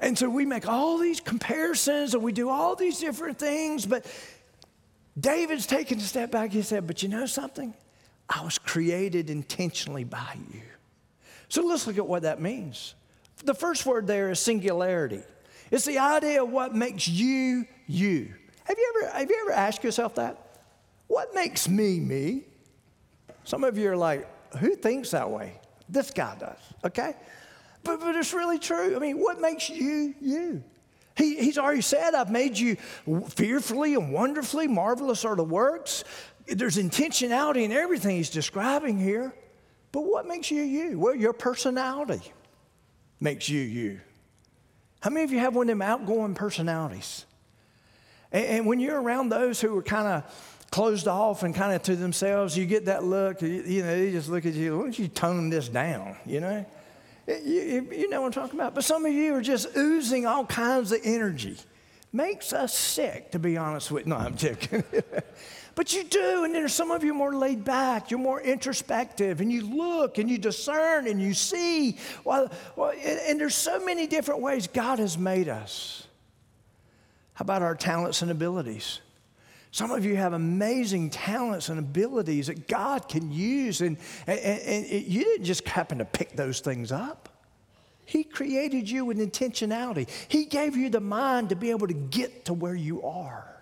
[0.00, 4.06] And so we make all these comparisons and we do all these different things, but
[5.18, 6.52] David's taking a step back.
[6.52, 7.74] He said, But you know something?
[8.28, 10.62] I was created intentionally by you.
[11.48, 12.94] So let's look at what that means.
[13.44, 15.22] The first word there is singularity.
[15.70, 18.34] It's the idea of what makes you you.
[18.64, 20.60] Have you ever, have you ever asked yourself that?
[21.06, 22.44] What makes me me?
[23.44, 25.60] Some of you are like, who thinks that way?
[25.88, 27.14] This guy does, okay?
[27.86, 28.96] But, but it's really true.
[28.96, 30.64] I mean, what makes you you?
[31.16, 32.76] He, he's already said, I've made you
[33.30, 36.04] fearfully and wonderfully, marvelous are the works.
[36.46, 39.32] There's intentionality in everything he's describing here.
[39.92, 40.98] But what makes you you?
[40.98, 42.20] Well, your personality
[43.18, 44.00] makes you you.
[45.00, 47.24] How many of you have one of them outgoing personalities?
[48.30, 51.82] And, and when you're around those who are kind of closed off and kind of
[51.84, 54.82] to themselves, you get that look, you, you know, they just look at you, why
[54.82, 56.66] don't you tone this down, you know?
[57.26, 58.74] You, you know what I'm talking about.
[58.74, 61.56] But some of you are just oozing all kinds of energy.
[62.12, 64.10] Makes us sick, to be honest with you.
[64.10, 64.84] No, I'm joking.
[65.74, 69.52] but you do, and there's some of you more laid back, you're more introspective, and
[69.52, 71.98] you look and you discern and you see.
[72.24, 76.06] Well, well and, and there's so many different ways God has made us.
[77.34, 79.00] How about our talents and abilities?
[79.76, 84.86] Some of you have amazing talents and abilities that God can use, and, and, and
[84.88, 87.28] you didn't just happen to pick those things up.
[88.06, 90.08] He created you with intentionality.
[90.28, 93.54] He gave you the mind to be able to get to where you are.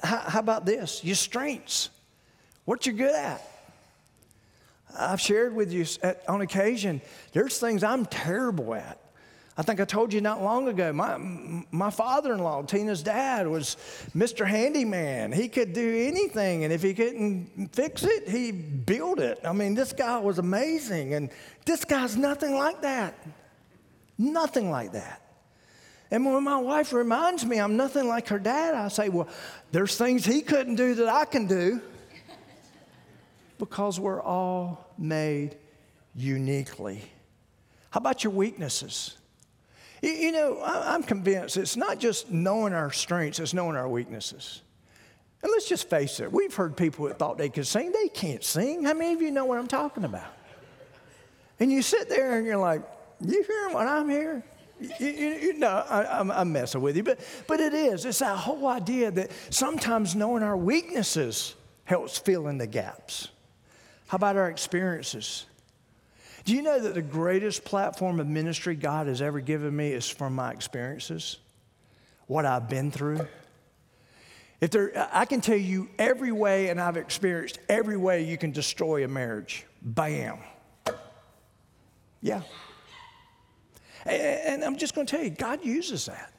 [0.00, 1.02] How, how about this?
[1.02, 1.90] Your strengths.
[2.64, 3.42] What you're good at.
[4.96, 9.00] I've shared with you at, on occasion, there's things I'm terrible at.
[9.60, 11.18] I think I told you not long ago, my,
[11.70, 13.76] my father in law, Tina's dad, was
[14.16, 14.46] Mr.
[14.46, 15.32] Handyman.
[15.32, 19.38] He could do anything, and if he couldn't fix it, he built it.
[19.44, 21.28] I mean, this guy was amazing, and
[21.66, 23.14] this guy's nothing like that.
[24.16, 25.20] Nothing like that.
[26.10, 29.28] And when my wife reminds me I'm nothing like her dad, I say, Well,
[29.72, 31.82] there's things he couldn't do that I can do
[33.58, 35.58] because we're all made
[36.14, 37.02] uniquely.
[37.90, 39.18] How about your weaknesses?
[40.02, 44.62] You know, I'm convinced it's not just knowing our strengths, it's knowing our weaknesses.
[45.42, 48.44] And let's just face it, we've heard people that thought they could sing, they can't
[48.44, 48.84] sing.
[48.84, 50.32] How many of you know what I'm talking about?
[51.58, 52.82] And you sit there and you're like,
[53.20, 54.42] you hearing what I'm hearing?
[54.80, 58.06] You, you, you know, I, am messing with you, but, but it is.
[58.06, 63.28] It's that whole idea that sometimes knowing our weaknesses helps fill in the gaps.
[64.06, 65.44] How about our experiences?
[66.44, 70.08] Do you know that the greatest platform of ministry God has ever given me is
[70.08, 71.38] from my experiences?
[72.26, 73.26] What I've been through?
[74.60, 78.52] If there, I can tell you every way, and I've experienced every way you can
[78.52, 79.64] destroy a marriage.
[79.82, 80.38] Bam.
[82.20, 82.42] Yeah.
[84.04, 86.32] And I'm just going to tell you, God uses that.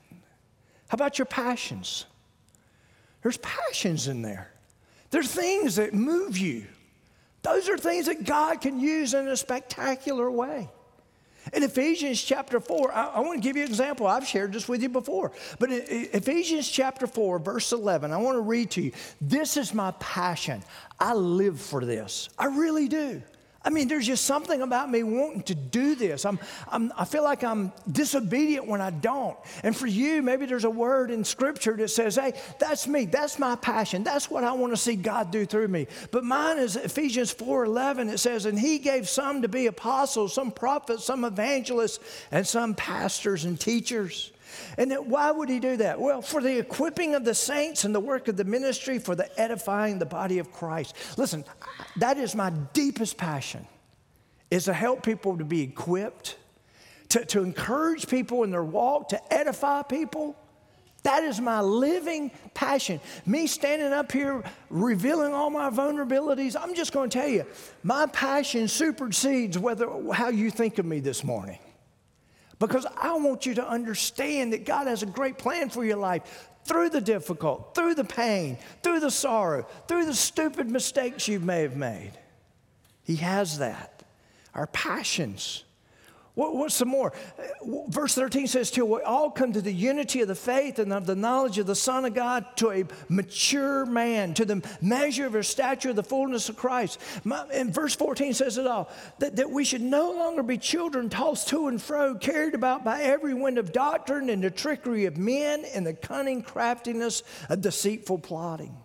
[0.88, 2.06] How about your passions?
[3.22, 4.52] There's passions in there.
[5.10, 6.66] There's things that move you.
[7.42, 10.70] Those are things that God can use in a spectacular way.
[11.54, 14.06] In Ephesians chapter 4, I, I, want to give you an example.
[14.06, 15.32] I've shared this with you before.
[15.58, 18.92] But in Ephesians chapter 4, verse 11, I want to read to you.
[19.20, 20.64] This is my passion.
[21.00, 22.30] I live for this.
[22.38, 23.24] I really do.
[23.64, 26.26] I mean, there's just something about me wanting to do this.
[26.26, 29.38] I'm, I'm, I feel like I'm disobedient when I don't.
[29.64, 33.06] And for you, maybe there's a word in Scripture that says, hey, that's me.
[33.06, 34.04] That's my passion.
[34.04, 35.86] That's what I want to see God do through me.
[36.10, 38.12] But mine is Ephesians 4.11.
[38.12, 42.00] It says, and he gave some to be apostles, some prophets, some evangelists,
[42.32, 44.31] and some pastors and teachers.
[44.78, 46.00] And why would he do that?
[46.00, 49.40] Well, for the equipping of the saints and the work of the ministry, for the
[49.40, 50.96] edifying the body of Christ.
[51.18, 51.46] Listen,
[51.98, 53.68] that is my deepest passion,
[54.50, 56.38] is to help people to be equipped,
[57.10, 60.36] to, to encourage people in their walk, to edify people.
[61.04, 63.00] That is my living passion.
[63.26, 67.46] Me standing up here revealing all my vulnerabilities, I'm just going to tell you,
[67.82, 71.58] my passion supersedes whether how you think of me this morning.
[72.62, 76.48] Because I want you to understand that God has a great plan for your life
[76.64, 81.64] through the difficult, through the pain, through the sorrow, through the stupid mistakes you may
[81.64, 82.12] have made.
[83.04, 84.04] He has that.
[84.54, 85.64] Our passions.
[86.34, 87.12] What, what's some more?
[87.88, 91.06] Verse 13 says, Till we all come to the unity of the faith and of
[91.06, 95.36] the knowledge of the Son of God, to a mature man, to the measure of
[95.36, 97.00] a stature of the fullness of Christ.
[97.26, 98.90] My, and verse 14 says it all
[99.20, 103.02] that, that we should no longer be children tossed to and fro, carried about by
[103.02, 108.20] every wind of doctrine and the trickery of men and the cunning craftiness of deceitful
[108.20, 108.78] plotting.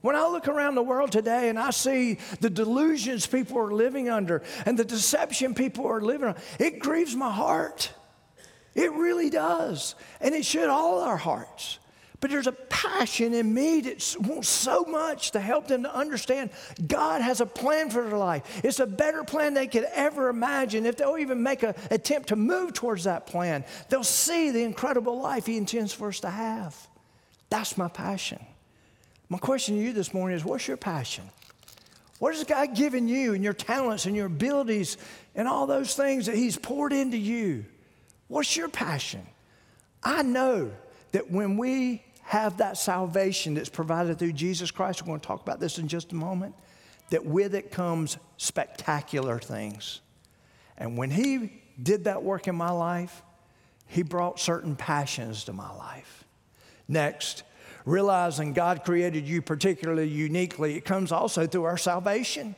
[0.00, 4.08] When I look around the world today and I see the delusions people are living
[4.08, 7.92] under and the deception people are living on, it grieves my heart.
[8.74, 9.96] It really does.
[10.20, 11.78] And it should all our hearts.
[12.20, 16.50] But there's a passion in me that wants so much to help them to understand
[16.84, 18.60] God has a plan for their life.
[18.64, 20.84] It's a better plan they could ever imagine.
[20.84, 25.20] If they'll even make an attempt to move towards that plan, they'll see the incredible
[25.20, 26.76] life He intends for us to have.
[27.50, 28.44] That's my passion.
[29.28, 31.24] My question to you this morning is what's your passion?
[32.18, 34.96] What has God given you and your talents and your abilities
[35.34, 37.64] and all those things that He's poured into you?
[38.26, 39.26] What's your passion?
[40.02, 40.72] I know
[41.12, 45.42] that when we have that salvation that's provided through Jesus Christ, we're going to talk
[45.42, 46.54] about this in just a moment,
[47.10, 50.00] that with it comes spectacular things.
[50.76, 53.22] And when He did that work in my life,
[53.86, 56.24] He brought certain passions to my life.
[56.86, 57.44] Next,
[57.88, 62.54] realizing God created you particularly uniquely, it comes also through our salvation.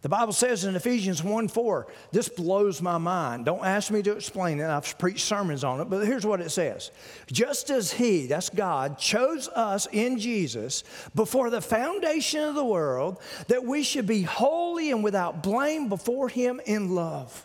[0.00, 3.46] The Bible says in Ephesians 1 4, this blows my mind.
[3.46, 4.66] Don't ask me to explain it.
[4.66, 6.92] I've preached sermons on it, but here's what it says
[7.26, 10.84] Just as He, that's God, chose us in Jesus
[11.16, 16.28] before the foundation of the world, that we should be holy and without blame before
[16.28, 17.44] Him in love.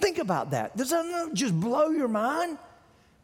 [0.00, 0.76] Think about that.
[0.76, 2.58] Does that just blow your mind?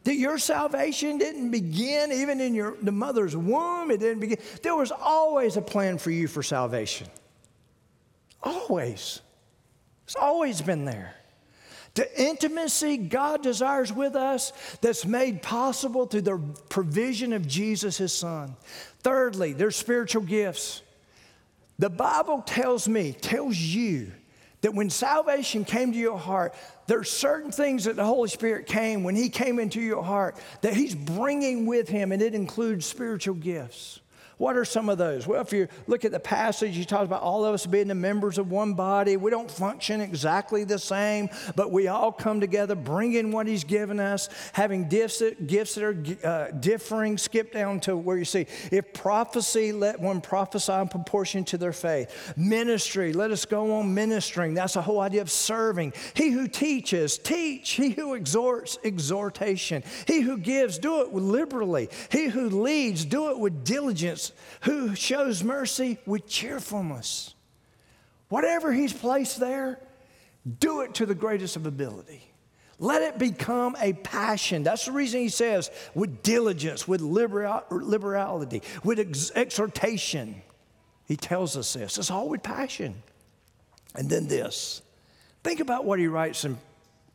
[0.05, 3.91] That your salvation didn't begin even in your, the mother's womb.
[3.91, 4.39] It didn't begin.
[4.63, 7.09] There was always a plan for you for salvation.
[8.43, 9.21] Always.
[10.05, 11.15] It's always been there.
[11.95, 16.39] The intimacy God desires with us that's made possible through the
[16.69, 18.57] provision of Jesus, his son.
[19.01, 20.83] Thirdly, there's spiritual gifts.
[21.79, 24.13] The Bible tells me, tells you,
[24.65, 26.55] that when salvation came to your heart,
[26.87, 30.73] there's certain things that the Holy Spirit came when He came into your heart that
[30.73, 34.01] He's bringing with Him, and it includes spiritual gifts.
[34.37, 35.27] What are some of those?
[35.27, 37.95] Well, if you look at the passage, he talks about all of us being the
[37.95, 39.17] members of one body.
[39.17, 44.01] We don't function exactly the same, but we all come together, bringing what he's given
[44.01, 47.17] us, having gifts that, gifts that are uh, differing.
[47.17, 51.73] Skip down to where you see, if prophecy, let one prophesy in proportion to their
[51.73, 52.35] faith.
[52.37, 54.55] Ministry, let us go on ministering.
[54.55, 55.93] That's the whole idea of serving.
[56.15, 57.73] He who teaches, teach.
[57.73, 59.85] He who exhorts, exhortation.
[60.07, 61.89] He who gives, do it liberally.
[62.11, 64.24] He who leads, do it with diligence
[64.63, 67.35] who shows mercy with cheerfulness.
[68.29, 69.79] Whatever He's placed there,
[70.59, 72.23] do it to the greatest of ability.
[72.79, 74.63] Let it become a passion.
[74.65, 80.43] That's the reason he says, with diligence, with liberality, with ex- exhortation.
[81.07, 81.99] He tells us this.
[81.99, 83.03] It's all with passion.
[83.95, 84.83] And then this.
[85.45, 86.59] Think about what he writes in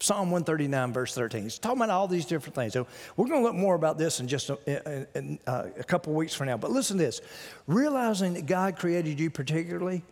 [0.02, 1.44] Psalm 139, verse 13.
[1.44, 2.72] He's talking about all these different things.
[2.72, 6.14] So we're going to look more about this in just a, in, uh, a couple
[6.14, 6.56] weeks from now.
[6.56, 7.22] But listen to this
[7.68, 10.04] realizing that God created you particularly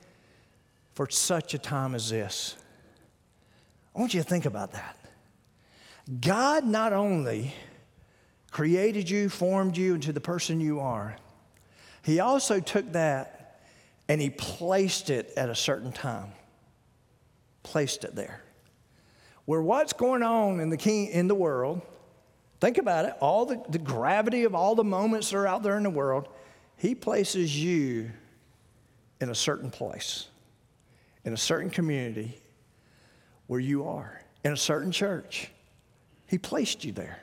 [0.94, 2.56] for such a time as this.
[3.96, 4.98] I want you to think about that.
[6.20, 7.54] God not only
[8.52, 11.16] created you, formed you into the person you are,
[12.04, 13.62] He also took that
[14.10, 16.32] and He placed it at a certain time,
[17.64, 18.42] placed it there
[19.48, 21.82] where what's going on in the, king, in the world,
[22.60, 25.78] think about it, all the, the gravity of all the moments that are out there
[25.78, 26.28] in the world,
[26.76, 28.12] he places you
[29.22, 30.28] in a certain place,
[31.24, 32.38] in a certain community
[33.48, 35.50] where you are, in a certain church.
[36.28, 37.18] He placed you there.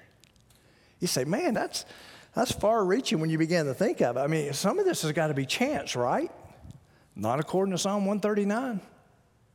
[1.01, 1.85] You say, man, that's,
[2.35, 4.21] that's far reaching when you begin to think of it.
[4.21, 6.33] I mean, some of this has got to be chance, right?
[7.15, 8.81] Not according to Psalm 139.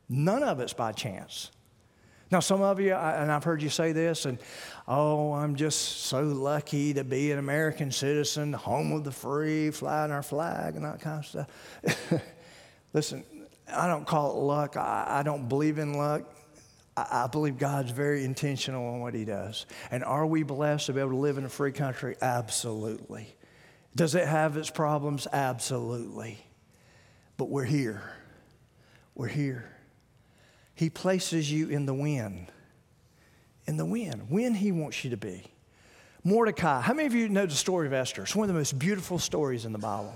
[0.07, 1.49] None of it's by chance.
[2.31, 4.37] Now, some of you, and I've heard you say this, and
[4.87, 10.11] oh, I'm just so lucky to be an American citizen, home of the free, flying
[10.11, 12.21] our flag, and that kind of stuff.
[12.93, 13.23] Listen,
[13.73, 14.77] I don't call it luck.
[14.77, 16.31] I, I don't believe in luck.
[16.95, 19.65] I, I believe God's very intentional on what He does.
[19.89, 22.15] And are we blessed to be able to live in a free country?
[22.21, 23.35] Absolutely.
[23.95, 25.27] Does it have its problems?
[25.31, 26.37] Absolutely.
[27.37, 28.03] But we're here.
[29.15, 29.68] We're here.
[30.79, 32.47] He places you in the wind.
[33.67, 35.43] In the wind, when He wants you to be.
[36.23, 38.23] Mordecai, how many of you know the story of Esther?
[38.23, 40.15] It's one of the most beautiful stories in the Bible.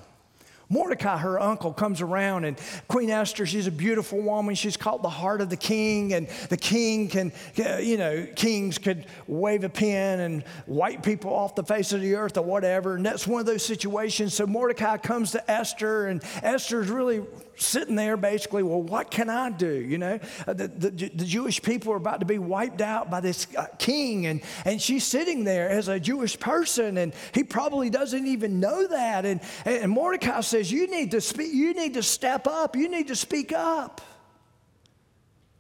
[0.69, 2.57] Mordecai, her uncle, comes around, and
[2.87, 4.55] Queen Esther, she's a beautiful woman.
[4.55, 9.05] She's called the heart of the king, and the king can, you know, kings could
[9.27, 12.95] wave a pen and wipe people off the face of the earth or whatever.
[12.95, 14.33] And that's one of those situations.
[14.33, 17.21] So Mordecai comes to Esther, and Esther's really
[17.55, 19.73] sitting there basically, well, what can I do?
[19.73, 23.19] You know, uh, the, the, the, Jewish people are about to be wiped out by
[23.19, 27.89] this uh, king, and, and she's sitting there as a Jewish person, and he probably
[27.89, 29.25] doesn't even know that.
[29.25, 33.07] And, and Mordecai says, You need to speak, you need to step up, you need
[33.07, 34.01] to speak up.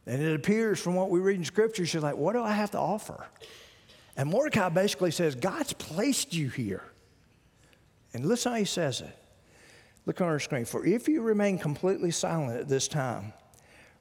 [0.05, 2.71] And it appears from what we read in Scripture, she's like, What do I have
[2.71, 3.25] to offer?
[4.15, 6.83] And Mordecai basically says, God's placed you here.
[8.13, 9.22] And listen how he says it.
[10.05, 10.65] Look on our screen.
[10.65, 13.33] For if you remain completely silent at this time,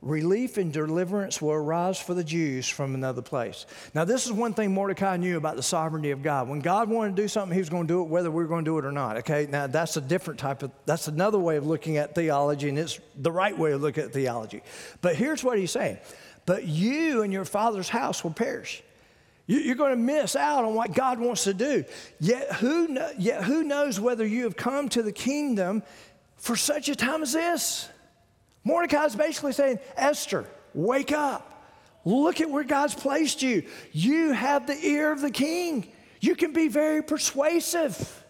[0.01, 3.67] relief and deliverance will arise for the Jews from another place.
[3.95, 6.49] Now, this is one thing Mordecai knew about the sovereignty of God.
[6.49, 8.49] When God wanted to do something, he was going to do it whether we are
[8.49, 9.19] going to do it or not.
[9.19, 12.79] Okay, now that's a different type of, that's another way of looking at theology, and
[12.79, 14.63] it's the right way of looking at theology.
[15.03, 15.99] But here's what he's saying
[16.47, 18.83] But you and your father's house will perish.
[19.47, 21.85] You're going to miss out on what God wants to do.
[22.21, 25.83] Yet who, yet who knows whether you have come to the kingdom
[26.37, 27.89] for such a time as this?
[28.65, 31.49] Mordecai is basically saying, Esther, wake up.
[32.05, 33.65] Look at where God's placed you.
[33.93, 35.89] You have the ear of the king.
[36.21, 38.25] You can be very persuasive.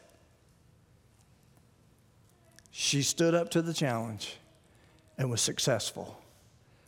[2.70, 4.36] She stood up to the challenge
[5.18, 6.18] and was successful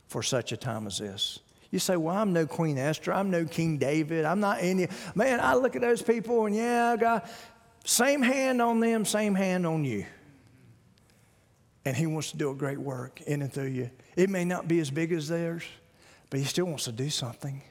[0.07, 1.39] for such a time as this.
[1.75, 3.11] You say, well, I'm no Queen Esther.
[3.11, 4.23] I'm no King David.
[4.23, 4.87] I'm not any.
[5.13, 7.23] Man, I look at those people and yeah, God,
[7.83, 10.05] same hand on them, same hand on you.
[11.83, 13.89] And He wants to do a great work in and through you.
[14.15, 15.63] It may not be as big as theirs,
[16.29, 17.61] but He still wants to do something.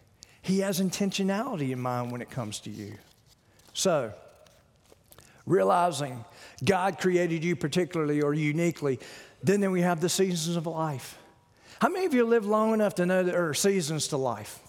[0.42, 2.98] He has intentionality in mind when it comes to you.
[3.72, 4.12] So,
[5.46, 6.22] realizing
[6.62, 9.00] God created you particularly or uniquely,
[9.42, 11.16] then, then we have the seasons of life.
[11.80, 14.60] How many of you live long enough to know that there are seasons to life?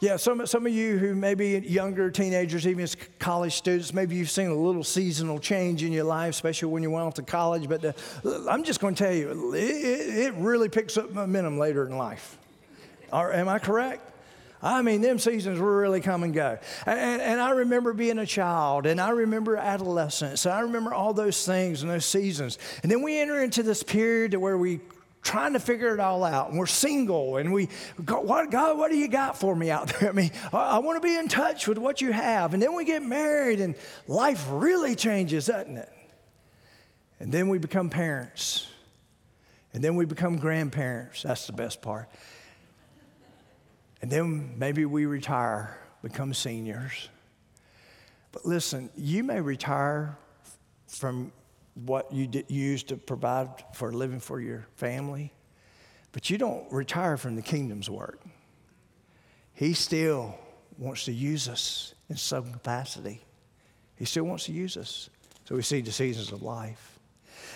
[0.00, 4.16] Yeah, some, some of you who may be younger teenagers, even as college students, maybe
[4.16, 7.22] you've seen a little seasonal change in your life, especially when you went off to
[7.22, 7.68] college.
[7.68, 7.92] But uh,
[8.48, 12.36] I'm just going to tell you, it, it, really picks up momentum later in life.
[13.12, 14.10] Or, am I correct?
[14.60, 16.58] I mean, them seasons really come and go.
[16.86, 21.12] And, and, I remember being a child, and I remember adolescence, and I remember all
[21.12, 22.58] those things and those seasons.
[22.82, 24.80] And then we enter into this period where we
[25.24, 26.50] trying to figure it all out.
[26.50, 27.68] And we're single and we
[28.04, 30.08] go, what, God, what do you got for me out there?
[30.10, 32.54] I mean, I, I want to be in touch with what you have.
[32.54, 33.74] And then we get married and
[34.06, 35.90] life really changes, doesn't it?
[37.18, 38.68] And then we become parents.
[39.72, 41.22] And then we become grandparents.
[41.22, 42.08] That's the best part.
[44.02, 47.08] And then maybe we retire, become seniors.
[48.30, 50.18] But listen, you may retire
[50.86, 51.32] from
[51.74, 55.32] what you use to provide for a living for your family,
[56.12, 58.20] but you don't retire from the kingdom's work.
[59.54, 60.38] He still
[60.78, 63.22] wants to use us in some capacity.
[63.96, 65.10] He still wants to use us.
[65.44, 66.98] So we see the seasons of life.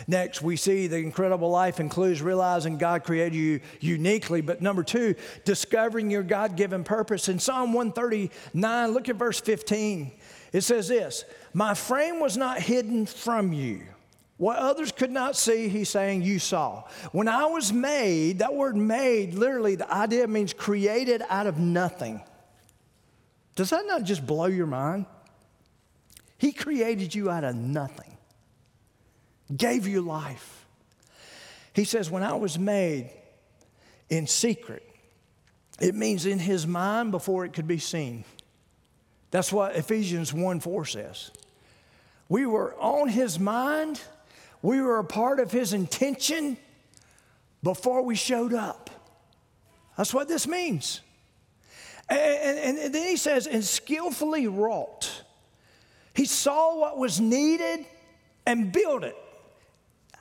[0.07, 4.41] Next, we see the incredible life includes realizing God created you uniquely.
[4.41, 7.29] But number two, discovering your God given purpose.
[7.29, 10.13] In Psalm 139, look at verse 15.
[10.53, 13.87] It says this My frame was not hidden from you
[14.39, 16.85] what others could not see, he's saying, you saw.
[17.11, 22.23] When I was made, that word made, literally, the idea means created out of nothing.
[23.57, 25.07] Does that not just blow your mind?
[26.39, 28.17] He created you out of nothing,
[29.55, 30.67] gave you life.
[31.73, 33.11] He says, When I was made
[34.09, 34.89] in secret,
[35.81, 38.25] it means in his mind before it could be seen.
[39.33, 41.33] That's what Ephesians 1 4 says.
[42.29, 44.01] We were on his mind
[44.63, 46.57] we were a part of his intention
[47.63, 48.91] before we showed up.
[49.97, 51.01] That's what this means.
[52.09, 55.25] And, and, and, then he says, and skillfully wrought.
[56.15, 57.85] He saw what was needed
[58.47, 59.17] and built it.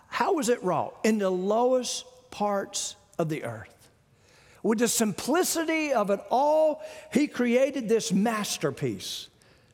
[0.08, 0.96] How was it wrought?
[1.04, 3.74] In the lowest parts of the earth.
[4.64, 6.82] With the simplicity of it all,
[7.14, 9.30] he created this masterpiece.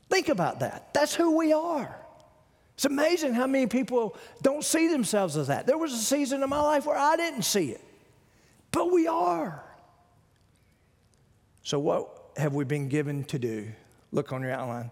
[0.10, 0.94] Think about that.
[0.94, 2.03] That's who we are.
[2.76, 5.68] It's amazing how many people don't see themselves as that.
[5.68, 7.82] There was a season in my life where I didn't see it,
[8.72, 9.64] but we are.
[11.62, 13.72] So, what have we been given to do?
[14.12, 14.92] Look on your outline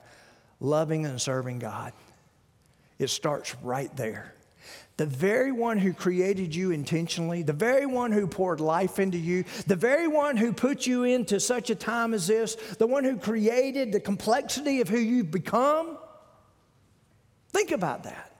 [0.61, 1.91] loving and serving God.
[2.99, 4.36] It starts right there.
[4.97, 9.43] The very one who created you intentionally, the very one who poured life into you,
[9.65, 13.17] the very one who put you into such a time as this, the one who
[13.17, 15.97] created the complexity of who you've become.
[17.52, 18.32] Think about that.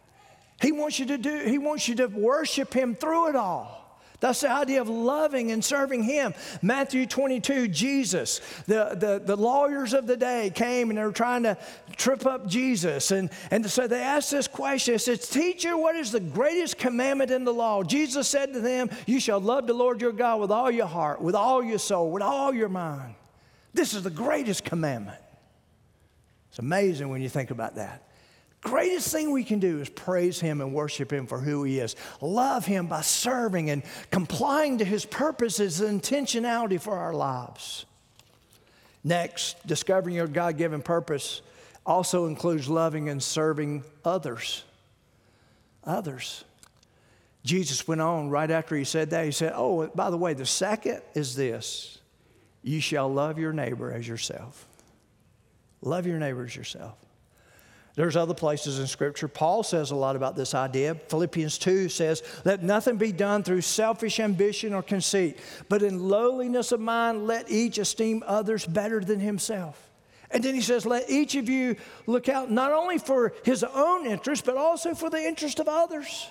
[0.62, 3.82] He wants you to do, he wants you to worship him through it all.
[4.22, 6.36] That's the idea of loving and serving Him.
[6.62, 11.42] Matthew 22, Jesus, the, the, the lawyers of the day came and they were trying
[11.44, 11.58] to
[11.98, 13.10] trip up Jesus.
[13.10, 14.94] And, and so they asked this question.
[14.94, 17.82] It says, Teacher, what is the greatest commandment in the law?
[17.82, 21.20] Jesus said to them, You shall love the Lord your God with all your heart,
[21.20, 23.16] with all your soul, with all your mind.
[23.74, 25.18] This is the greatest commandment.
[26.50, 28.04] It's amazing when you think about that
[28.62, 31.96] greatest thing we can do is praise Him and worship Him for who He is.
[32.22, 37.86] Love Him by serving and complying to His purposes and intentionality for our lives.
[39.04, 41.42] Next, discovering your God given purpose
[41.86, 44.64] also includes loving and serving others.
[45.84, 46.44] Others.
[47.44, 49.26] Jesus went on right after he said that.
[49.26, 51.98] He said, Oh, by the way, the second is this
[52.62, 54.68] you shall love your neighbor as yourself.
[55.82, 56.96] Love your neighbor as yourself.
[57.96, 59.28] There's other places in Scripture.
[59.28, 60.96] Paul says a lot about this idea.
[60.96, 65.38] Philippians 2 says, Let nothing be done through selfish ambition or conceit,
[65.68, 69.90] but in lowliness of mind, let each esteem others better than himself.
[70.30, 71.76] And then he says, Let each of you
[72.08, 76.28] look out not only for his own interest, but also for the interest of others.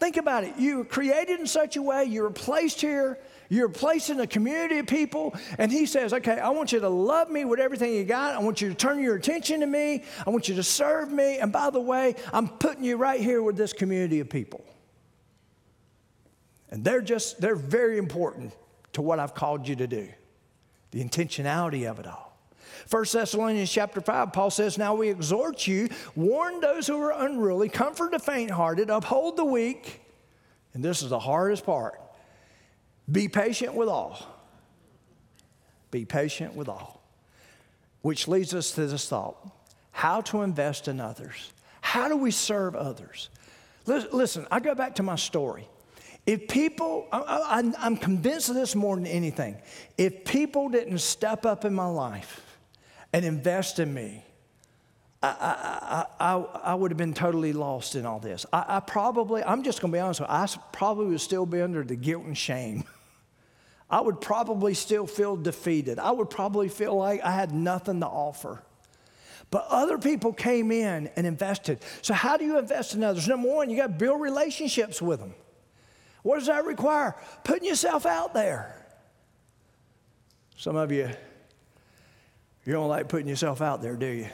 [0.00, 0.56] Think about it.
[0.58, 3.18] You were created in such a way, you were placed here
[3.48, 7.30] you're placing a community of people, and he says, Okay, I want you to love
[7.30, 8.34] me with everything you got.
[8.34, 10.04] I want you to turn your attention to me.
[10.26, 11.38] I want you to serve me.
[11.38, 14.64] And by the way, I'm putting you right here with this community of people.
[16.70, 18.52] And they're just, they're very important
[18.94, 20.08] to what I've called you to do,
[20.90, 22.26] the intentionality of it all.
[22.90, 27.68] 1 Thessalonians chapter 5, Paul says, Now we exhort you, warn those who are unruly,
[27.68, 30.02] comfort the faint hearted, uphold the weak.
[30.74, 32.00] And this is the hardest part
[33.10, 34.18] be patient with all.
[35.90, 37.02] Be patient with all.
[38.02, 39.36] Which leads us to this thought
[39.92, 41.52] how to invest in others.
[41.80, 43.30] How do we serve others?
[43.86, 45.66] Listen, I go back to my story.
[46.26, 49.56] If people, I, am convinced of this more than anything.
[49.96, 52.58] If people didn't step up in my life
[53.14, 54.22] and invest in me,
[55.22, 56.34] I, I, I,
[56.72, 58.44] I would have been totally lost in all this.
[58.52, 61.46] I, I probably, I'm just going to be honest with you, I probably would still
[61.46, 62.84] be under the guilt and shame
[63.88, 65.98] I would probably still feel defeated.
[65.98, 68.62] I would probably feel like I had nothing to offer.
[69.50, 71.78] But other people came in and invested.
[72.02, 73.28] So, how do you invest in others?
[73.28, 75.34] Number one, you got to build relationships with them.
[76.22, 77.14] What does that require?
[77.44, 78.74] Putting yourself out there.
[80.56, 81.10] Some of you,
[82.64, 84.26] you don't like putting yourself out there, do you?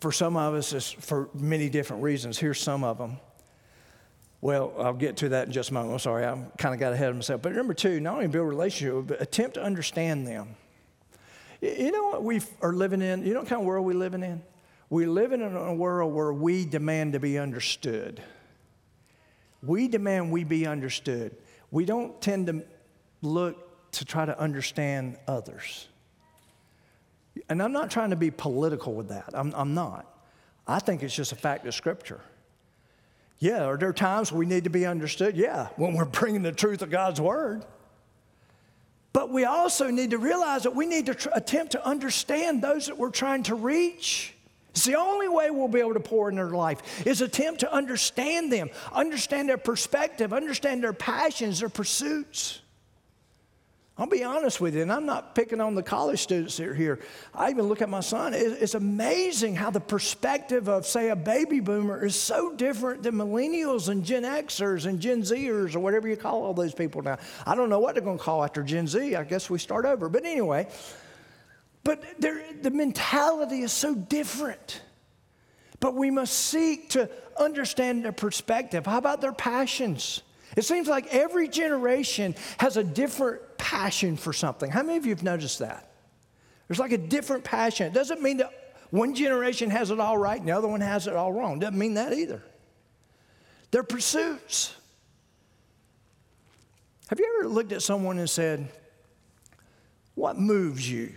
[0.00, 2.38] For some of us, it's for many different reasons.
[2.38, 3.18] Here's some of them.
[4.46, 5.94] Well, I'll get to that in just a moment.
[5.94, 7.42] I'm sorry, I kind of got ahead of myself.
[7.42, 10.54] But number two, not only build relationship, but attempt to understand them.
[11.60, 13.26] You know what we are living in?
[13.26, 14.40] You know what kind of world we're living in?
[14.88, 18.22] We're living in a world where we demand to be understood.
[19.64, 21.34] We demand we be understood.
[21.72, 22.62] We don't tend to
[23.22, 25.88] look to try to understand others.
[27.48, 29.30] And I'm not trying to be political with that.
[29.34, 30.06] I'm, I'm not.
[30.68, 32.20] I think it's just a fact of Scripture.
[33.38, 35.36] Yeah, are there times we need to be understood?
[35.36, 37.64] Yeah, when we're bringing the truth of God's word.
[39.12, 42.86] But we also need to realize that we need to tr- attempt to understand those
[42.86, 44.34] that we're trying to reach.
[44.70, 47.72] It's the only way we'll be able to pour in their life is attempt to
[47.72, 52.60] understand them, understand their perspective, understand their passions, their pursuits.
[53.98, 56.74] I'll be honest with you, and I'm not picking on the college students that are
[56.74, 57.00] here.
[57.34, 58.34] I even look at my son.
[58.34, 63.88] It's amazing how the perspective of, say, a baby boomer is so different than millennials
[63.88, 67.16] and Gen Xers and Gen Zers or whatever you call all those people now.
[67.46, 69.14] I don't know what they're going to call after Gen Z.
[69.14, 70.10] I guess we start over.
[70.10, 70.68] But anyway,
[71.82, 74.82] but the mentality is so different.
[75.80, 78.84] But we must seek to understand their perspective.
[78.84, 80.20] How about their passions?
[80.54, 84.70] It seems like every generation has a different passion for something.
[84.70, 85.90] How many of you have noticed that?
[86.68, 87.88] There's like a different passion.
[87.88, 88.52] It doesn't mean that
[88.90, 91.58] one generation has it all right and the other one has it all wrong.
[91.58, 92.44] Doesn't mean that either.
[93.72, 94.72] Their pursuits.
[97.08, 98.68] Have you ever looked at someone and said,
[100.14, 101.12] What moves you?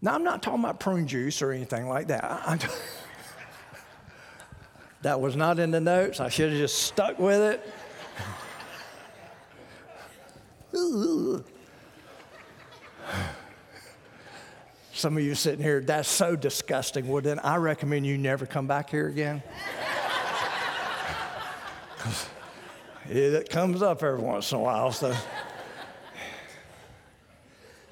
[0.00, 2.62] Now, I'm not talking about prune juice or anything like that.
[5.02, 6.20] that was not in the notes.
[6.20, 7.68] I should have just stuck with it.
[14.92, 17.08] some of you sitting here, that's so disgusting.
[17.08, 19.42] Well, then I recommend you never come back here again.
[23.08, 24.92] it comes up every once in a while.
[24.92, 25.14] So.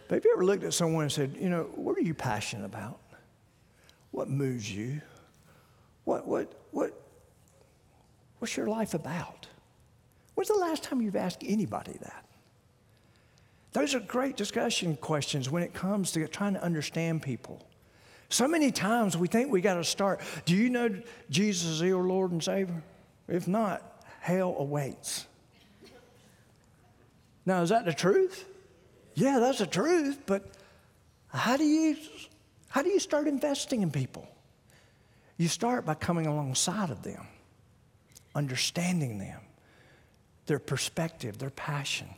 [0.08, 2.66] But have you ever looked at someone and said, you know, what are you passionate
[2.66, 2.98] about?
[4.10, 5.00] What moves you?
[6.04, 6.92] What, what, what,
[8.38, 9.46] what's your life about?
[10.34, 12.26] When's the last time you've asked anybody that?
[13.72, 17.66] Those are great discussion questions when it comes to trying to understand people.
[18.28, 20.20] So many times we think we got to start.
[20.44, 20.90] Do you know
[21.30, 22.82] Jesus is your Lord and Savior?
[23.28, 25.26] If not, hell awaits.
[27.44, 28.46] Now, is that the truth?
[29.14, 30.48] Yeah, that's the truth, but
[31.28, 31.96] how do you
[32.68, 34.26] how do you start investing in people?
[35.36, 37.26] You start by coming alongside of them,
[38.34, 39.40] understanding them,
[40.46, 42.08] their perspective, their passion,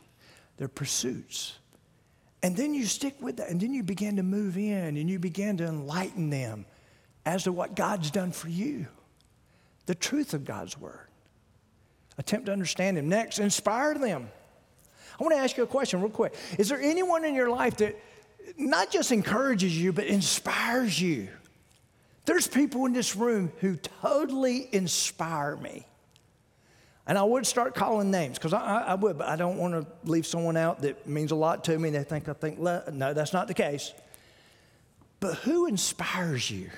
[0.56, 1.54] their pursuits.
[2.42, 5.18] And then you stick with that, and then you begin to move in and you
[5.18, 6.66] begin to enlighten them
[7.24, 8.86] as to what God's done for you,
[9.86, 11.08] the truth of God's word.
[12.18, 13.08] Attempt to understand Him.
[13.08, 14.28] Next, inspire them.
[15.18, 16.34] I want to ask you a question real quick.
[16.58, 17.98] Is there anyone in your life that
[18.58, 21.28] not just encourages you, but inspires you?
[22.26, 25.86] There's people in this room who totally inspire me.
[27.06, 30.10] And I would start calling names because I, I, would, but I don't want to
[30.10, 31.88] leave someone out that means a lot to me.
[31.88, 33.92] and They think I think, no, that's not the case.
[35.20, 36.70] But who inspires you?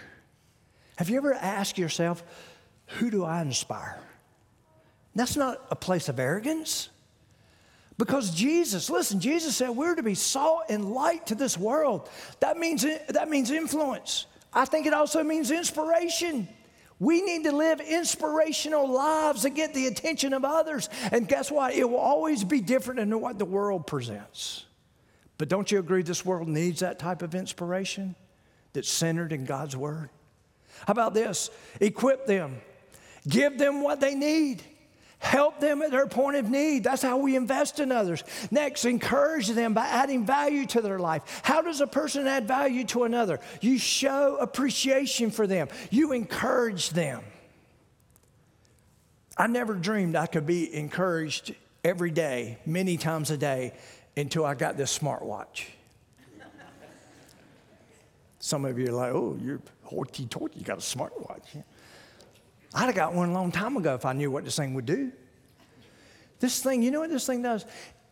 [0.96, 2.24] Have you ever asked yourself,
[2.86, 4.00] who do I inspire?
[5.14, 6.88] That's not a place of arrogance.
[7.98, 12.10] Because Jesus, listen, Jesus said we're to be salt and light to this world.
[12.40, 14.26] That means, that means influence.
[14.52, 16.48] I think it also means inspiration.
[16.98, 20.88] We need to live inspirational lives to get the attention of others.
[21.12, 21.74] And guess what?
[21.74, 24.64] It will always be different than what the world presents.
[25.38, 28.14] But don't you agree this world needs that type of inspiration
[28.72, 30.08] that's centered in God's Word?
[30.86, 31.50] How about this?
[31.80, 32.60] Equip them,
[33.28, 34.62] give them what they need.
[35.18, 36.84] Help them at their point of need.
[36.84, 38.22] That's how we invest in others.
[38.50, 41.40] Next, encourage them by adding value to their life.
[41.42, 43.40] How does a person add value to another?
[43.60, 47.22] You show appreciation for them, you encourage them.
[49.38, 51.54] I never dreamed I could be encouraged
[51.84, 53.74] every day, many times a day,
[54.16, 55.64] until I got this smartwatch.
[58.38, 61.62] Some of you are like, oh, you're hoity toity, you got a smartwatch.
[62.76, 64.84] I'd have got one a long time ago if I knew what this thing would
[64.84, 65.10] do.
[66.40, 67.64] This thing, you know what this thing does?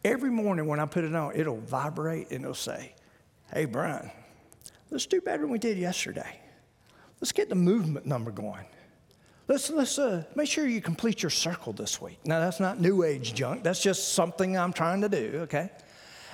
[0.02, 2.94] Every morning when I put it on, it'll vibrate and it'll say,
[3.52, 4.10] Hey, Brian,
[4.90, 6.40] let's do better than we did yesterday.
[7.20, 8.64] Let's get the movement number going.
[9.48, 12.18] Let's, let's uh, make sure you complete your circle this week.
[12.24, 13.62] Now, that's not new age junk.
[13.62, 15.70] That's just something I'm trying to do, okay?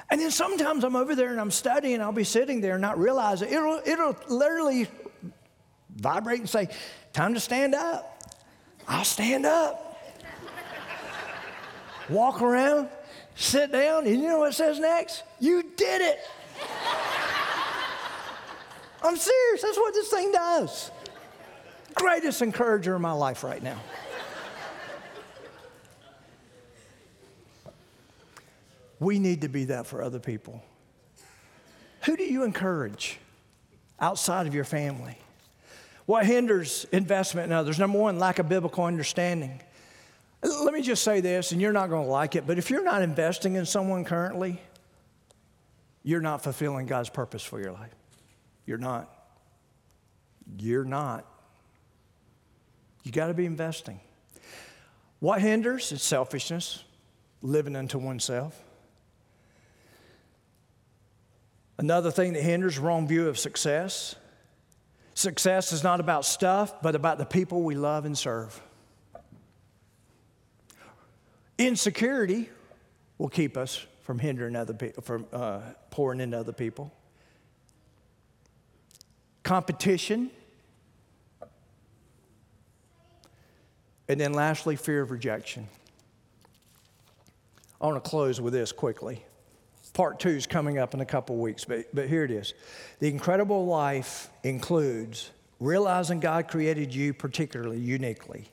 [0.09, 2.97] And then sometimes I'm over there and I'm studying, I'll be sitting there and not
[2.97, 3.51] realize it.
[3.51, 4.87] It'll, it'll literally
[5.97, 6.69] vibrate and say,
[7.13, 8.10] Time to stand up.
[8.91, 9.97] I'll stand up.
[12.09, 12.89] Walk around,
[13.37, 15.23] sit down, and you know what it says next?
[15.39, 16.19] You did it.
[19.03, 19.63] I'm serious.
[19.63, 20.91] That's what this thing does.
[21.95, 23.81] Greatest encourager in my life right now.
[28.99, 30.63] we need to be that for other people.
[32.03, 33.19] Who do you encourage
[34.01, 35.17] outside of your family?
[36.11, 37.79] What hinders investment in others?
[37.79, 39.61] Number one, lack of biblical understanding.
[40.43, 42.83] Let me just say this, and you're not going to like it, but if you're
[42.83, 44.61] not investing in someone currently,
[46.03, 47.95] you're not fulfilling God's purpose for your life.
[48.67, 49.09] You're not.
[50.59, 51.25] You're not.
[53.05, 54.01] You got to be investing.
[55.21, 55.93] What hinders?
[55.93, 56.83] It's selfishness,
[57.41, 58.61] living unto oneself.
[61.79, 64.17] Another thing that hinders wrong view of success.
[65.15, 68.61] Success is not about stuff, but about the people we love and serve.
[71.59, 72.49] Insecurity
[73.19, 76.93] will keep us from hindering other people, from uh, pouring into other people.
[79.43, 80.31] Competition.
[84.09, 85.69] And then lastly, fear of rejection.
[87.81, 89.23] I want to close with this quickly.
[89.93, 92.55] Part two is coming up in a couple weeks, but, but here it is.
[93.01, 98.47] The incredible life includes realizing God created you particularly uniquely,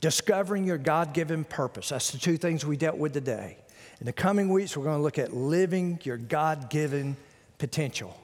[0.00, 1.90] discovering your God given purpose.
[1.90, 3.58] That's the two things we dealt with today.
[4.00, 7.16] In the coming weeks, we're going to look at living your God given
[7.58, 8.18] potential.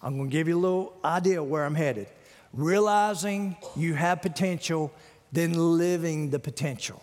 [0.00, 2.06] I'm going to give you a little idea where I'm headed.
[2.52, 4.92] Realizing you have potential,
[5.30, 7.02] then living the potential.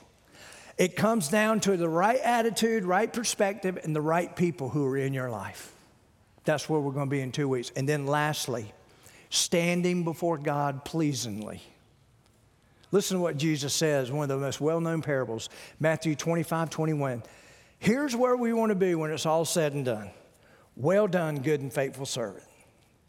[0.80, 4.96] It comes down to the right attitude, right perspective, and the right people who are
[4.98, 5.74] in your life.
[6.46, 7.70] That's where we're going to be in two weeks.
[7.76, 8.74] And then lastly,
[9.30, 11.62] standing before God pleasingly.
[12.94, 15.50] Listen to what Jesus says, one of the most well known parables,
[15.82, 17.24] Matthew 25, 21.
[17.80, 20.12] Here's where we want to be when it's all said and done.
[20.78, 22.46] Well done, good and faithful servant.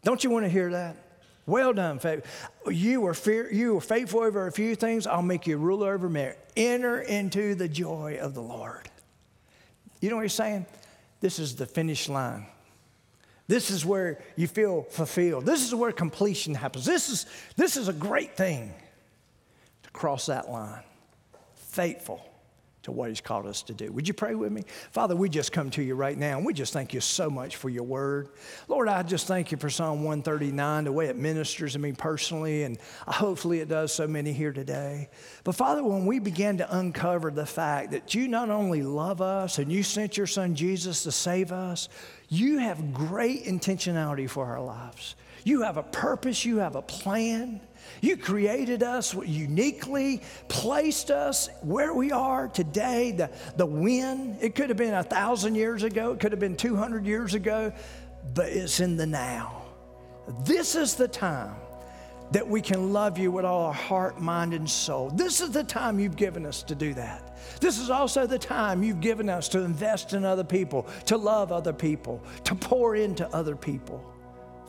[0.03, 0.97] Don't you want to hear that?
[1.45, 2.71] Well done, faithful.
[2.71, 6.09] You were, fear, you were faithful over a few things, I'll make you ruler over
[6.09, 6.33] many.
[6.55, 8.89] Enter into the joy of the Lord.
[9.99, 10.65] You know what he's saying?
[11.19, 12.45] This is the finish line.
[13.47, 15.45] This is where you feel fulfilled.
[15.45, 16.85] This is where completion happens.
[16.85, 17.25] This is,
[17.57, 18.73] this is a great thing
[19.83, 20.83] to cross that line.
[21.55, 22.30] Faithful
[22.83, 23.91] to what He's called us to do.
[23.91, 24.63] Would you pray with me?
[24.91, 27.55] Father, we just come to you right now and we just thank you so much
[27.55, 28.29] for your word.
[28.67, 32.63] Lord, I just thank you for Psalm 139, the way it ministers to me personally,
[32.63, 32.77] and
[33.07, 35.09] hopefully it does so many here today.
[35.43, 39.57] But Father, when we began to uncover the fact that you not only love us
[39.57, 41.89] and you sent your son Jesus to save us,
[42.29, 45.15] you have great intentionality for our lives.
[45.43, 47.61] You have a purpose, you have a plan.
[47.99, 53.11] You created us uniquely, placed us where we are today.
[53.11, 56.55] The, the when, it could have been a thousand years ago, it could have been
[56.55, 57.73] 200 years ago,
[58.33, 59.63] but it's in the now.
[60.45, 61.55] This is the time
[62.31, 65.09] that we can love you with all our heart, mind, and soul.
[65.09, 67.37] This is the time you've given us to do that.
[67.59, 71.51] This is also the time you've given us to invest in other people, to love
[71.51, 74.10] other people, to pour into other people.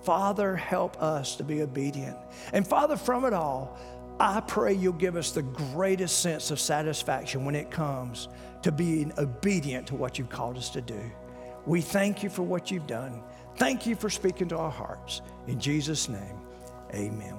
[0.04, 2.16] Father, help us to be obedient.
[2.52, 3.78] And Father, from it all,
[4.18, 8.28] I pray you'll give us the greatest sense of satisfaction when it comes
[8.62, 11.00] to being obedient to what you've called us to do.
[11.66, 13.22] We thank you for what you've done.
[13.56, 15.22] Thank you for speaking to our hearts.
[15.46, 16.38] In Jesus' name,
[16.94, 17.38] amen.